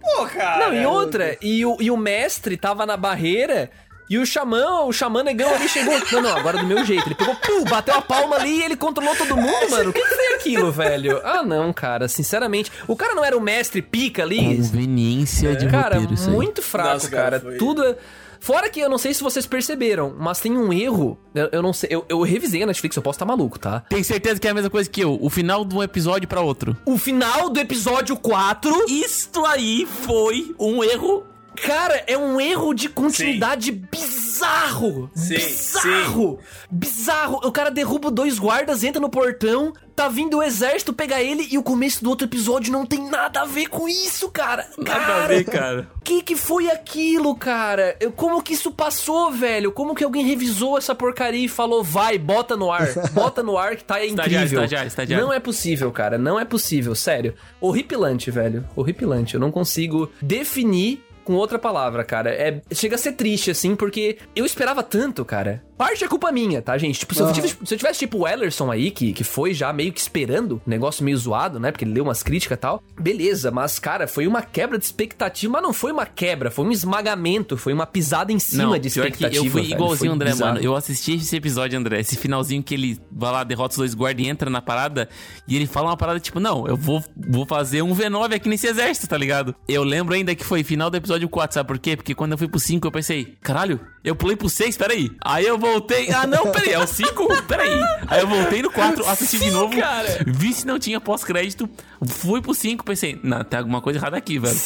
[0.00, 0.66] Pô, cara.
[0.66, 3.70] Não, e outra, e o, e o mestre tava na barreira
[4.08, 5.94] e o xamã, o xamã negão ali chegou.
[6.12, 7.06] Não, não, agora do meu jeito.
[7.08, 9.90] Ele pegou, pum, bateu a palma ali e ele controlou todo mundo, mano.
[9.90, 11.20] O que, que foi aquilo, velho?
[11.24, 12.70] Ah, não, cara, sinceramente.
[12.86, 14.56] O cara não era o mestre pica ali.
[14.58, 16.34] Conveniência de Cara, roteiro, isso aí.
[16.36, 17.40] muito fraco, Nossa, cara, cara.
[17.40, 17.84] foi- Tudo.
[17.84, 17.96] é-
[18.40, 21.18] Fora que eu não sei se vocês perceberam, mas tem um erro.
[21.34, 21.88] Eu, eu não sei.
[21.90, 23.80] Eu, eu revisei a Netflix, eu posso estar maluco, tá?
[23.88, 25.16] Tem certeza que é a mesma coisa que eu.
[25.18, 26.76] O final de um episódio pra outro.
[26.84, 31.24] O final do episódio 4 Isto aí foi um erro.
[31.62, 35.10] Cara, é um erro de continuidade bizarro.
[35.14, 36.38] Sim, bizarro.
[36.70, 37.40] Bizarro.
[37.44, 41.56] O cara derruba dois guardas, entra no portão, tá vindo o exército pegar ele e
[41.56, 44.66] o começo do outro episódio não tem nada a ver com isso, cara.
[44.76, 45.88] Nada a ver, cara.
[46.02, 47.96] Que que foi aquilo, cara?
[48.00, 49.72] Eu, como que isso passou, velho?
[49.72, 52.88] Como que alguém revisou essa porcaria e falou, vai, bota no ar.
[53.14, 54.44] Bota no ar que tá incrível.
[54.44, 55.24] estagiário, estagiário.
[55.24, 56.18] Não é possível, cara.
[56.18, 57.34] Não é possível, sério.
[57.60, 58.66] Horripilante, velho.
[58.74, 59.34] Horripilante.
[59.34, 62.30] Eu não consigo definir com outra palavra, cara.
[62.30, 65.62] É, chega a ser triste, assim, porque eu esperava tanto, cara.
[65.76, 67.00] Parte é culpa minha, tá, gente?
[67.00, 69.72] Tipo, se, eu, tivesse, se eu tivesse, tipo, o Ellerson aí, que, que foi já
[69.72, 71.72] meio que esperando, negócio meio zoado, né?
[71.72, 72.82] Porque ele leu umas críticas e tal.
[73.00, 75.52] Beleza, mas, cara, foi uma quebra de expectativa.
[75.52, 78.90] Mas não foi uma quebra, foi um esmagamento, foi uma pisada em cima Não, de
[78.90, 79.30] pior expectativa.
[79.42, 80.54] que eu fui velho, igualzinho, foi André, bizarro.
[80.54, 80.64] mano.
[80.64, 82.00] Eu assisti esse episódio, André.
[82.00, 85.08] Esse finalzinho que ele vai lá, derrota os dois guardas e entra na parada.
[85.48, 88.66] E ele fala uma parada tipo, não, eu vou, vou fazer um V9 aqui nesse
[88.66, 89.54] exército, tá ligado?
[89.68, 91.96] Eu lembro ainda que foi final do episódio 4, sabe por quê?
[91.96, 95.10] Porque quando eu fui pro 5, eu pensei, caralho, eu pulei pro 6, peraí.
[95.24, 97.42] Aí eu voltei, ah não, peraí, é o 5?
[97.44, 97.80] Peraí.
[98.06, 100.08] Aí eu voltei no 4, assisti de novo, cara.
[100.26, 101.68] vi se não tinha pós-crédito,
[102.06, 104.56] fui pro 5, pensei, não, tem alguma coisa errada aqui, velho.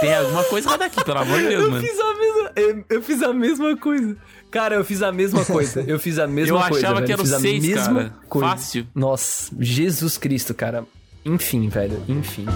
[0.00, 1.86] Tem alguma coisa errada aqui, pelo amor de Deus, Eu mano.
[1.86, 2.52] fiz a mesma.
[2.56, 4.16] Eu, eu fiz a mesma coisa.
[4.50, 5.84] Cara, eu fiz a mesma coisa.
[5.86, 6.78] Eu fiz a mesma Eu coisa.
[6.86, 7.06] achava velho.
[7.06, 8.14] que era Eu o fiz a seis, mesma cara.
[8.28, 8.48] coisa.
[8.50, 8.86] Fácil.
[8.94, 10.84] Nossa, Jesus Cristo, cara.
[11.24, 12.02] Enfim, velho.
[12.08, 12.46] Enfim.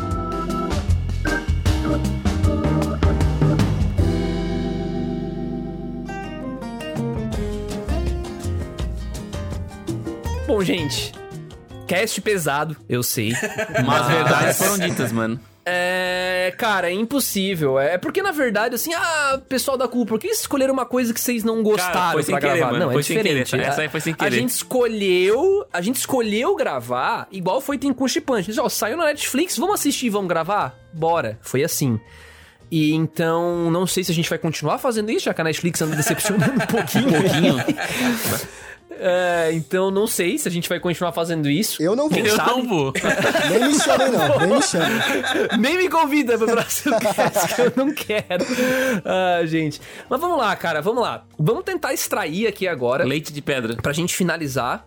[10.47, 11.12] Bom, gente.
[11.86, 13.32] Cast pesado, eu sei.
[13.84, 15.38] Mas as verdades foram ditas, mano.
[15.66, 17.78] É, cara, é impossível.
[17.78, 21.20] É porque, na verdade, assim, ah, pessoal da culpa, por que escolheram uma coisa que
[21.20, 22.72] vocês não gostaram foi sem pra querer, gravar?
[22.72, 23.51] mano, Não, é foi diferente.
[23.51, 24.36] querer, essa aí foi sem A querer.
[24.36, 28.59] gente escolheu, a gente escolheu gravar, igual foi Tem com Chipante.
[28.61, 30.74] Ó, saiu na Netflix, vamos assistir, vamos gravar?
[30.92, 31.38] Bora.
[31.40, 31.99] Foi assim.
[32.70, 35.80] E então, não sei se a gente vai continuar fazendo isso, já que a Netflix
[35.80, 37.09] anda decepcionando um pouquinho.
[37.14, 37.57] Um pouquinho.
[38.99, 41.82] É, então, não sei se a gente vai continuar fazendo isso.
[41.82, 42.18] Eu não vou.
[42.18, 42.51] Quem eu sabe?
[42.51, 42.92] não vou.
[43.51, 44.38] Nem me chamem, não.
[44.38, 45.01] Nem me chamem.
[45.59, 48.45] Nem me convida pro próximo cast, que eu não quero.
[49.05, 49.80] Ah, gente.
[50.09, 51.24] Mas vamos lá, cara, vamos lá.
[51.38, 53.76] Vamos tentar extrair aqui agora, Leite de pedra.
[53.76, 54.86] pra gente finalizar.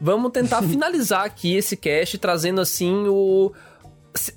[0.00, 3.52] Vamos tentar finalizar aqui esse cast trazendo assim o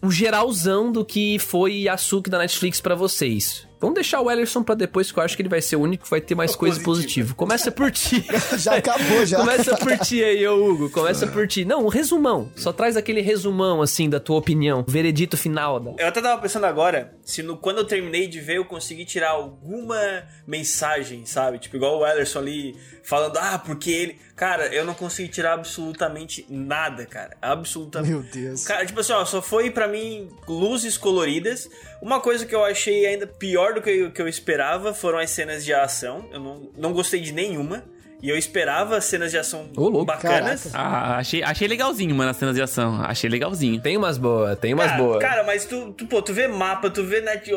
[0.01, 3.66] o geralzão do que foi Yasuki da Netflix pra vocês.
[3.80, 6.03] Vamos deixar o Ellerson pra depois, que eu acho que ele vai ser o único
[6.05, 7.34] que vai ter mais coisa positiva.
[7.36, 8.25] Começa por ti.
[8.57, 9.38] Já acabou, já.
[9.38, 10.89] Começa por ti aí, ô Hugo.
[10.89, 11.63] Começa por ti.
[11.63, 12.51] Não, um resumão.
[12.55, 14.84] Só traz aquele resumão, assim, da tua opinião.
[14.88, 15.80] Veredito final.
[15.80, 15.91] Da...
[15.97, 19.32] Eu até tava pensando agora se no, quando eu terminei de ver eu consegui tirar
[19.32, 19.97] alguma
[20.45, 21.59] mensagem, sabe?
[21.59, 24.19] Tipo, igual o Ellison ali falando, ah, porque ele.
[24.36, 27.36] Cara, eu não consegui tirar absolutamente nada, cara.
[27.41, 28.11] Absolutamente.
[28.11, 28.63] Meu Deus.
[28.65, 31.69] Cara, tipo assim, ó, só foi pra mim luzes coloridas.
[32.01, 35.30] Uma coisa que eu achei ainda pior do que eu, que eu esperava foram as
[35.30, 36.28] cenas de ação.
[36.32, 37.84] Eu não, não gostei de nenhuma.
[38.22, 40.74] E eu esperava cenas de ação louco, bacanas.
[40.74, 42.99] Ah, achei, achei legalzinho, mano, as cenas de ação.
[43.03, 43.80] Achei legalzinho.
[43.80, 45.20] Tem umas boas, tem umas Cara, boas.
[45.20, 47.51] cara, mas tu, tu, pô, tu vê mapa, tu vê net,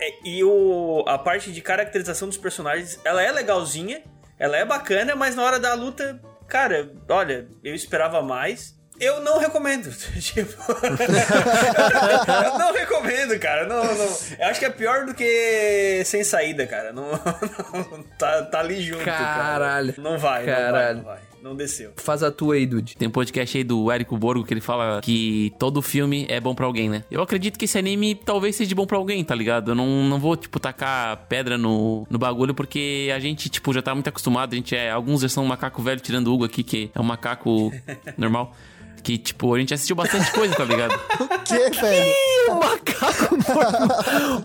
[0.00, 4.02] é, e o, a parte de caracterização dos personagens, ela é legalzinha,
[4.38, 8.77] ela é bacana, mas na hora da luta, cara, olha, eu esperava mais.
[9.00, 9.90] Eu não recomendo.
[10.20, 10.52] Tipo.
[12.42, 13.66] eu não recomendo, cara.
[13.66, 14.04] Não, não.
[14.38, 16.92] Eu acho que é pior do que sem saída, cara.
[16.92, 19.92] Não, não- tá, tá ali junto, Caralho.
[19.94, 20.10] cara.
[20.10, 20.96] Não vai, não vai, Caralho.
[20.98, 21.18] não vai.
[21.40, 21.92] Não desceu.
[21.96, 22.96] Faz a tua aí, Dude.
[22.96, 26.52] Tem um podcast aí do Érico Borgo que ele fala que todo filme é bom
[26.52, 27.04] pra alguém, né?
[27.08, 29.70] Eu acredito que esse anime talvez seja bom pra alguém, tá ligado?
[29.70, 33.80] Eu não, não vou, tipo, tacar pedra no, no bagulho porque a gente, tipo, já
[33.80, 34.52] tá muito acostumado.
[34.52, 34.90] A gente é.
[34.90, 37.72] Alguns já são um macaco velho, tirando o Hugo aqui, que é um macaco
[38.18, 38.52] normal.
[39.08, 40.92] Que, tipo, a gente assistiu bastante coisa, tá ligado?
[41.48, 42.10] Que, velho?
[42.10, 43.38] Ih, o macaco.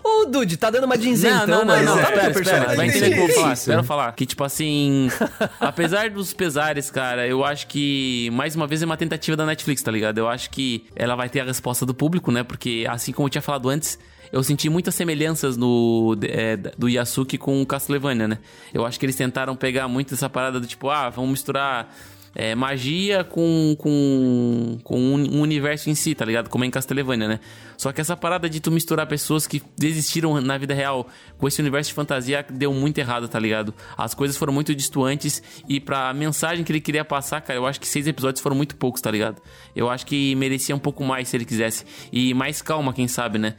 [0.02, 2.74] Ô, Dude, tá dando uma de isentão, não, não, mas não, tá espera, teu espera,
[2.74, 3.60] vai entender o que eu vou falar, Isso.
[3.60, 4.12] espera eu falar.
[4.12, 5.10] Que, tipo assim,
[5.60, 9.82] apesar dos pesares, cara, eu acho que, mais uma vez, é uma tentativa da Netflix,
[9.82, 10.16] tá ligado?
[10.16, 12.42] Eu acho que ela vai ter a resposta do público, né?
[12.42, 13.98] Porque, assim como eu tinha falado antes,
[14.32, 18.38] eu senti muitas semelhanças no é, do Yasuki com o Castlevania, né?
[18.72, 21.94] Eu acho que eles tentaram pegar muito essa parada do tipo, ah, vamos misturar
[22.34, 26.48] é, magia com, com, com um, universo em si, tá ligado?
[26.48, 27.40] Como é em Castlevania, né?
[27.76, 31.08] Só que essa parada de tu misturar pessoas que desistiram na vida real
[31.38, 33.74] com esse universo de fantasia deu muito errado, tá ligado?
[33.96, 37.80] As coisas foram muito distantes e pra mensagem que ele queria passar, cara, eu acho
[37.80, 39.40] que seis episódios foram muito poucos, tá ligado?
[39.74, 41.84] Eu acho que merecia um pouco mais se ele quisesse.
[42.12, 43.54] E mais calma, quem sabe, né?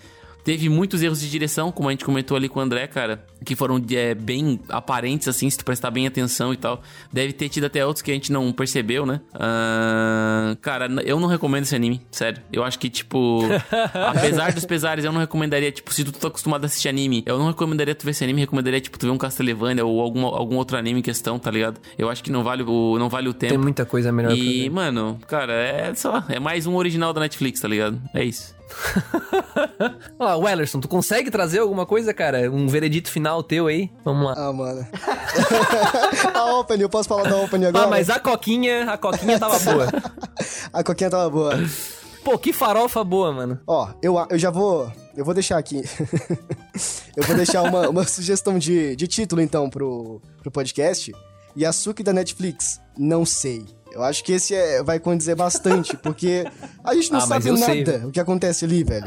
[0.46, 3.56] Teve muitos erros de direção, como a gente comentou ali com o André, cara, que
[3.56, 6.84] foram é, bem aparentes, assim, se tu prestar bem atenção e tal.
[7.12, 9.22] Deve ter tido até outros que a gente não percebeu, né?
[9.34, 12.44] Ah, cara, eu não recomendo esse anime, sério.
[12.54, 13.42] Eu acho que, tipo,
[14.08, 17.40] apesar dos pesares, eu não recomendaria, tipo, se tu tá acostumado a assistir anime, eu
[17.40, 20.58] não recomendaria tu ver esse anime, recomendaria, tipo, tu ver um Castlevania ou algum, algum
[20.58, 21.82] outro anime em questão, tá ligado?
[21.98, 23.54] Eu acho que não vale o, não vale o tempo.
[23.54, 27.22] Tem muita coisa melhor E, mano, cara, é, sei lá, é mais um original da
[27.22, 28.00] Netflix, tá ligado?
[28.14, 28.55] É isso.
[30.20, 32.52] Ó, Wellerson, tu consegue trazer alguma coisa, cara?
[32.52, 33.92] Um veredito final teu aí?
[34.04, 34.34] Vamos lá.
[34.38, 34.88] Ah, mano.
[36.34, 37.86] a opening, eu posso falar da opening agora?
[37.86, 39.88] Ah, mas a coquinha, a coquinha tava boa.
[40.74, 41.54] A coquinha tava boa.
[42.24, 43.60] Pô, que farofa boa, mano.
[43.66, 44.92] Ó, eu, eu já vou.
[45.16, 45.82] Eu vou deixar aqui.
[47.16, 51.14] eu vou deixar uma, uma sugestão de, de título, então, pro, pro podcast.
[51.58, 52.82] Yasuki da Netflix?
[52.98, 53.66] Não sei.
[53.96, 56.46] Eu acho que esse é, vai condizer bastante, porque
[56.84, 59.06] a gente não Ah, sabe eu sei, nada o que acontece ali, velho.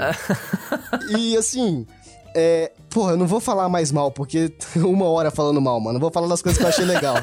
[1.17, 1.87] e assim,
[2.35, 5.97] é, porra, eu não vou falar mais mal, porque uma hora falando mal, mano.
[5.99, 7.17] Eu vou falar das coisas que eu achei legal.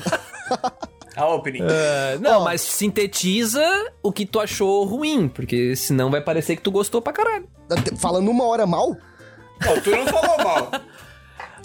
[1.17, 1.61] A opening.
[1.63, 2.43] É, não, Ó.
[2.43, 3.63] mas sintetiza
[4.03, 7.47] o que tu achou ruim, porque senão vai parecer que tu gostou pra caralho.
[7.97, 8.95] Falando uma hora mal?
[9.65, 10.69] Não, tu não falou mal.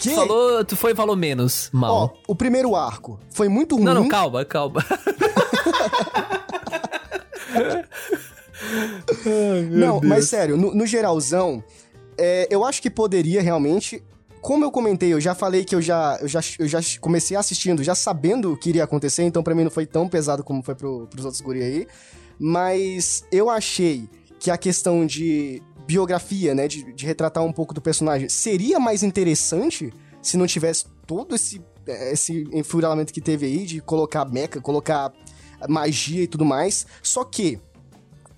[0.01, 0.09] Que?
[0.09, 2.17] Tu falou, tu foi e falou menos Ó, mal.
[2.27, 3.85] o primeiro arco foi muito ruim.
[3.85, 4.83] não, não, calma, calma.
[9.69, 11.63] Não, mas sério, no, no geralzão,
[12.17, 14.03] é, eu acho que poderia realmente.
[14.41, 17.83] Como eu comentei, eu já falei que eu já, eu já, eu já comecei assistindo,
[17.83, 20.73] já sabendo o que iria acontecer, então pra mim não foi tão pesado como foi
[20.73, 21.87] pro, pros outros guri aí.
[22.39, 27.81] Mas eu achei que a questão de biografia, né, de, de retratar um pouco do
[27.81, 33.65] personagem, seria mais interessante se não tivesse todo esse, eh, esse enfuriamento que teve aí
[33.65, 35.11] de colocar mecha, colocar
[35.67, 36.85] magia e tudo mais.
[37.03, 37.59] Só que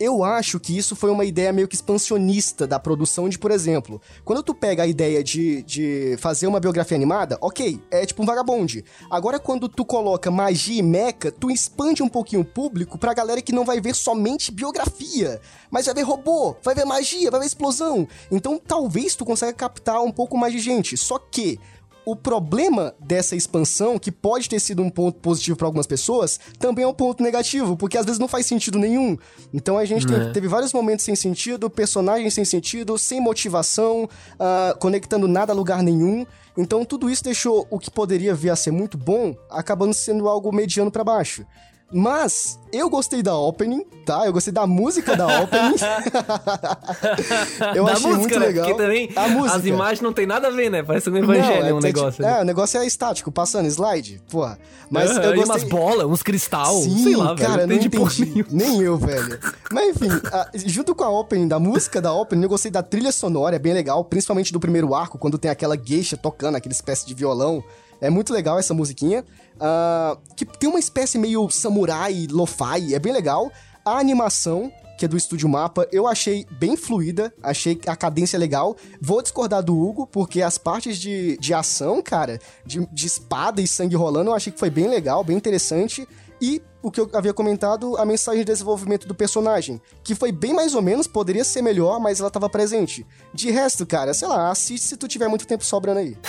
[0.04, 4.02] eu acho que isso foi uma ideia meio que expansionista da produção de, por exemplo,
[4.26, 8.26] quando tu pega a ideia de, de fazer uma biografia animada, ok, é tipo um
[8.26, 8.84] vagabonde.
[9.10, 13.42] Agora, quando tu coloca magia e mecha, tu expande um pouquinho o público pra galera
[13.42, 15.40] que não vai ver somente biografia,
[15.72, 18.06] mas vai ver robô, vai ver magia, vai ver explosão.
[18.30, 20.98] Então, talvez tu consiga captar um pouco mais de gente.
[20.98, 21.60] Só que
[22.06, 26.84] o problema dessa expansão, que pode ter sido um ponto positivo para algumas pessoas, também
[26.84, 29.18] é um ponto negativo, porque às vezes não faz sentido nenhum.
[29.54, 34.76] Então a gente tem- teve vários momentos sem sentido, personagens sem sentido, sem motivação, ah,
[34.80, 36.26] conectando nada a lugar nenhum.
[36.58, 40.52] Então tudo isso deixou o que poderia vir a ser muito bom, acabando sendo algo
[40.52, 41.46] mediano para baixo.
[41.94, 44.26] Mas eu gostei da opening, tá?
[44.26, 45.76] Eu gostei da música da opening.
[47.76, 48.46] eu da achei música, muito né?
[48.48, 48.66] legal.
[48.66, 49.58] Porque também a música.
[49.58, 50.82] as imagens não tem nada a ver, né?
[50.84, 52.26] Parece um Não, evangelho, é, um é negócio.
[52.26, 52.36] ali.
[52.36, 54.58] É, o negócio é estático, passando, slide, porra.
[54.90, 55.44] Mas eu gostei...
[55.44, 57.68] umas bolas, uns cristal, Sim, sei lá, cara, velho.
[57.68, 58.46] não entendi entendi.
[58.50, 59.40] Nem eu, velho.
[59.72, 63.12] Mas enfim, a- junto com a opening, da música da opening, eu gostei da trilha
[63.12, 67.06] sonora, é bem legal, principalmente do primeiro arco, quando tem aquela geisha tocando, aquela espécie
[67.06, 67.64] de violão.
[68.02, 69.24] É muito legal essa musiquinha.
[69.60, 73.52] Ah, que tem uma espécie meio samurai, lo-fi, é bem legal.
[73.86, 78.76] A animação, que é do Estúdio Mapa, eu achei bem fluida, achei a cadência legal.
[79.02, 83.68] Vou discordar do Hugo, porque as partes de, de ação, cara, de, de espada e
[83.68, 86.08] sangue rolando, eu achei que foi bem legal, bem interessante.
[86.44, 90.54] E o que eu havia comentado, a mensagem de desenvolvimento do personagem, que foi bem
[90.54, 93.06] mais ou menos, poderia ser melhor, mas ela tava presente.
[93.34, 96.18] De resto, cara, sei lá, assiste se tu tiver muito tempo sobrando aí.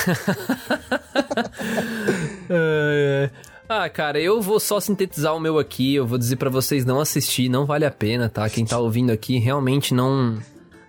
[2.50, 3.54] É, é.
[3.66, 5.94] Ah, cara, eu vou só sintetizar o meu aqui.
[5.94, 8.48] Eu vou dizer pra vocês não assistir, não vale a pena, tá?
[8.50, 10.38] Quem tá ouvindo aqui realmente não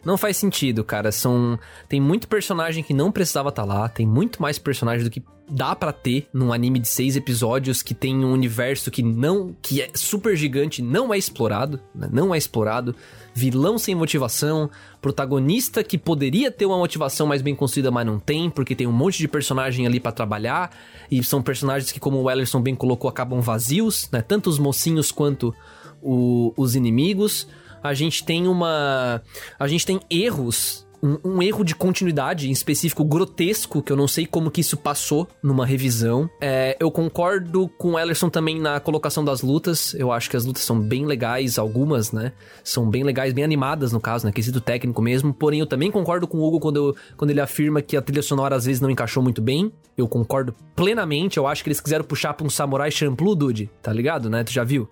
[0.05, 1.11] não faz sentido, cara.
[1.11, 5.23] São tem muito personagem que não precisava estar lá, tem muito mais personagem do que
[5.47, 9.79] dá pra ter num anime de seis episódios que tem um universo que não que
[9.79, 12.09] é super gigante, não é explorado, né?
[12.11, 12.95] não é explorado.
[13.33, 14.69] Vilão sem motivação,
[15.01, 18.91] protagonista que poderia ter uma motivação mais bem construída, mas não tem, porque tem um
[18.91, 20.71] monte de personagem ali pra trabalhar,
[21.11, 24.21] e são personagens que, como o Ellerson bem colocou, acabam vazios, né?
[24.21, 25.53] Tanto os mocinhos quanto
[26.01, 27.47] o- os inimigos.
[27.87, 29.21] A gente tem uma.
[29.59, 30.83] A gente tem erros.
[31.23, 35.27] Um, erro de continuidade, em específico grotesco, que eu não sei como que isso passou
[35.43, 36.27] numa revisão.
[36.41, 39.93] É, eu concordo com o Ellerson também na colocação das lutas.
[39.93, 42.31] Eu acho que as lutas são bem legais, algumas, né?
[42.63, 44.31] São bem legais, bem animadas, no caso, né?
[44.31, 45.31] Quesito técnico mesmo.
[45.31, 48.23] Porém, eu também concordo com o Hugo quando, eu- quando ele afirma que a trilha
[48.23, 49.71] sonora às vezes não encaixou muito bem.
[49.95, 51.37] Eu concordo plenamente.
[51.37, 53.69] Eu acho que eles quiseram puxar pra um samurai Champloo, Dude.
[53.79, 54.43] Tá ligado, né?
[54.43, 54.89] Tu já viu?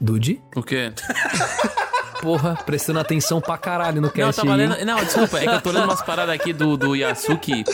[0.00, 0.40] Dude?
[0.54, 0.92] O quê?
[2.20, 4.66] Porra, prestando atenção pra caralho no Não, eu cast tava aí.
[4.66, 4.84] lendo.
[4.84, 7.64] Não, desculpa, é que eu tô lendo umas paradas aqui do, do Yasuki.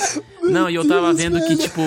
[0.42, 1.80] Não, e eu tava vendo que, tipo.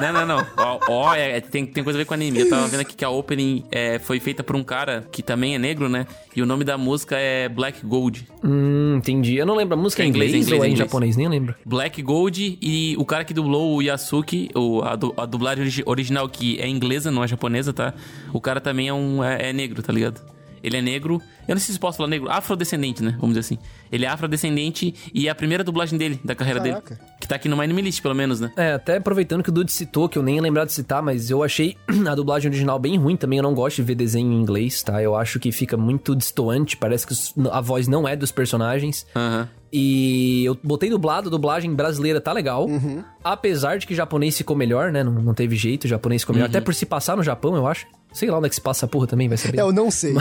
[0.00, 0.46] Não, não, não.
[0.56, 2.40] Ó, ó, é- é- tem, tem coisa a ver com anime.
[2.40, 5.54] Eu tava vendo aqui que a opening é, foi feita por um cara que também
[5.54, 6.06] é negro, né?
[6.34, 8.26] E o nome da música é Black Gold.
[8.42, 9.36] Hum, entendi.
[9.36, 9.74] Eu não lembro.
[9.74, 10.78] A música é em inglês, Inglês, ou é em inglês.
[10.78, 11.16] japonês?
[11.16, 11.54] Nem lembro.
[11.64, 16.28] Black Gold e o cara que dublou o Yasuki, o, a, a dublagem origi- original
[16.28, 17.92] que é inglesa, não é japonesa, tá?
[18.32, 20.20] O cara também é um é, é negro, tá ligado?
[20.62, 23.12] Ele é negro, eu não sei se posso falar negro, afrodescendente, né?
[23.12, 23.58] Vamos dizer assim.
[23.90, 26.94] Ele é afrodescendente e é a primeira dublagem dele, da carreira Caraca.
[26.94, 27.08] dele.
[27.20, 28.52] Que tá aqui no Anime List, pelo menos, né?
[28.56, 31.30] É, até aproveitando que o Dude citou, que eu nem ia lembrar de citar, mas
[31.30, 31.76] eu achei
[32.08, 33.38] a dublagem original bem ruim também.
[33.38, 35.02] Eu não gosto de ver desenho em inglês, tá?
[35.02, 37.14] Eu acho que fica muito distoante, parece que
[37.50, 39.06] a voz não é dos personagens.
[39.14, 39.48] Aham.
[39.72, 42.66] E eu botei dublado, a dublagem brasileira tá legal.
[42.66, 43.04] Uhum.
[43.22, 45.04] Apesar de que japonês ficou melhor, né?
[45.04, 46.46] Não, não teve jeito, o japonês ficou melhor.
[46.46, 46.50] Uhum.
[46.50, 47.86] Até por se passar no Japão, eu acho.
[48.10, 49.58] Sei lá onde é que se passa a porra também, vai saber.
[49.58, 50.14] É, eu não sei.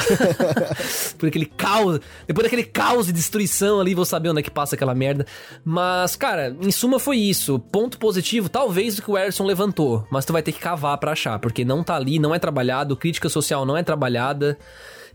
[1.18, 2.02] por aquele caos.
[2.28, 5.26] Depois daquele caos e destruição ali, vou saber onde é que passa aquela merda.
[5.64, 7.58] Mas, cara, em suma foi isso.
[7.60, 10.06] Ponto positivo, talvez o que o Erson levantou.
[10.12, 12.98] Mas tu vai ter que cavar pra achar, porque não tá ali, não é trabalhado,
[12.98, 14.58] crítica social não é trabalhada.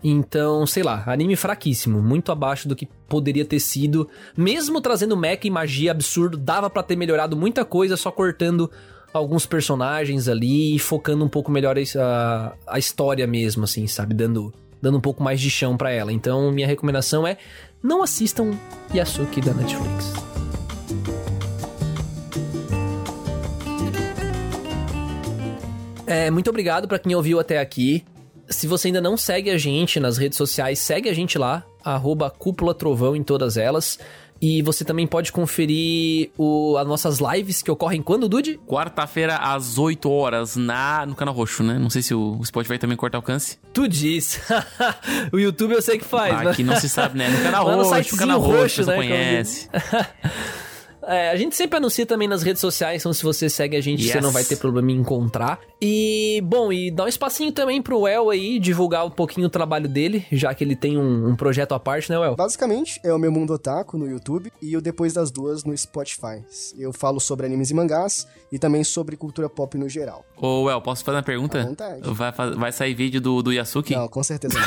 [0.05, 4.09] Então, sei lá, anime fraquíssimo, muito abaixo do que poderia ter sido.
[4.36, 8.70] Mesmo trazendo mecha e magia absurdo, dava pra ter melhorado muita coisa só cortando
[9.12, 14.14] alguns personagens ali e focando um pouco melhor a, a história mesmo, assim, sabe?
[14.14, 16.12] Dando, dando um pouco mais de chão pra ela.
[16.12, 17.36] Então, minha recomendação é
[17.82, 18.53] não assistam
[18.92, 20.14] Yasuki da Netflix.
[26.07, 28.05] É, muito obrigado pra quem ouviu até aqui.
[28.53, 32.30] Se você ainda não segue a gente nas redes sociais, segue a gente lá, arroba
[32.30, 33.98] Cúpula Trovão em todas elas.
[34.44, 38.59] E você também pode conferir o, as nossas lives que ocorrem quando, Dude?
[38.66, 41.78] Quarta-feira, às 8 horas, na, no canal roxo, né?
[41.78, 43.57] Não sei se o Spotify também corta alcance.
[43.72, 44.40] Tu diz.
[45.32, 46.50] o YouTube eu sei que faz, Ah, né?
[46.50, 47.28] Aqui não se sabe, né?
[47.28, 49.68] No canal roxo, no sitezinho canal roxo, roxo, você né, conhece.
[51.05, 54.05] É, a gente sempre anuncia também nas redes sociais, então se você segue a gente,
[54.05, 54.22] você Yes.
[54.22, 55.59] não vai ter problema em encontrar.
[55.85, 59.89] E, bom, e dá um espacinho também pro El aí, divulgar um pouquinho o trabalho
[59.89, 62.37] dele, já que ele tem um, um projeto à parte, né, El?
[62.37, 66.41] Basicamente, é o meu mundo otaku no YouTube e o Depois das Duas no Spotify.
[66.78, 70.24] Eu falo sobre animes e mangás e também sobre cultura pop no geral.
[70.37, 71.61] Ô, El, posso fazer uma pergunta?
[71.61, 72.01] À vontade.
[72.05, 73.97] Vai, vai sair vídeo do, do Yasuki?
[73.97, 74.64] Não, com certeza não.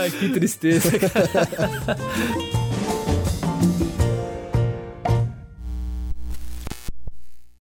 [0.00, 0.88] Ai, que tristeza.